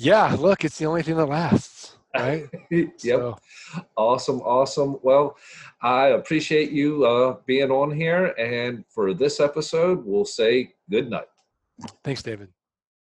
Yeah, 0.00 0.36
look, 0.38 0.64
it's 0.64 0.78
the 0.78 0.84
only 0.84 1.02
thing 1.02 1.16
that 1.16 1.26
lasts, 1.26 1.96
right? 2.16 2.48
yep. 2.70 2.94
So, 3.00 3.36
Awesome, 3.96 4.40
awesome. 4.42 4.96
Well, 5.02 5.36
I 5.82 6.10
appreciate 6.10 6.70
you 6.70 7.04
uh, 7.04 7.38
being 7.46 7.72
on 7.72 7.90
here. 7.90 8.26
And 8.38 8.84
for 8.88 9.12
this 9.12 9.40
episode, 9.40 10.04
we'll 10.06 10.24
say 10.24 10.72
good 10.88 11.10
night. 11.10 11.26
thanks, 12.04 12.22
David. 12.22 12.50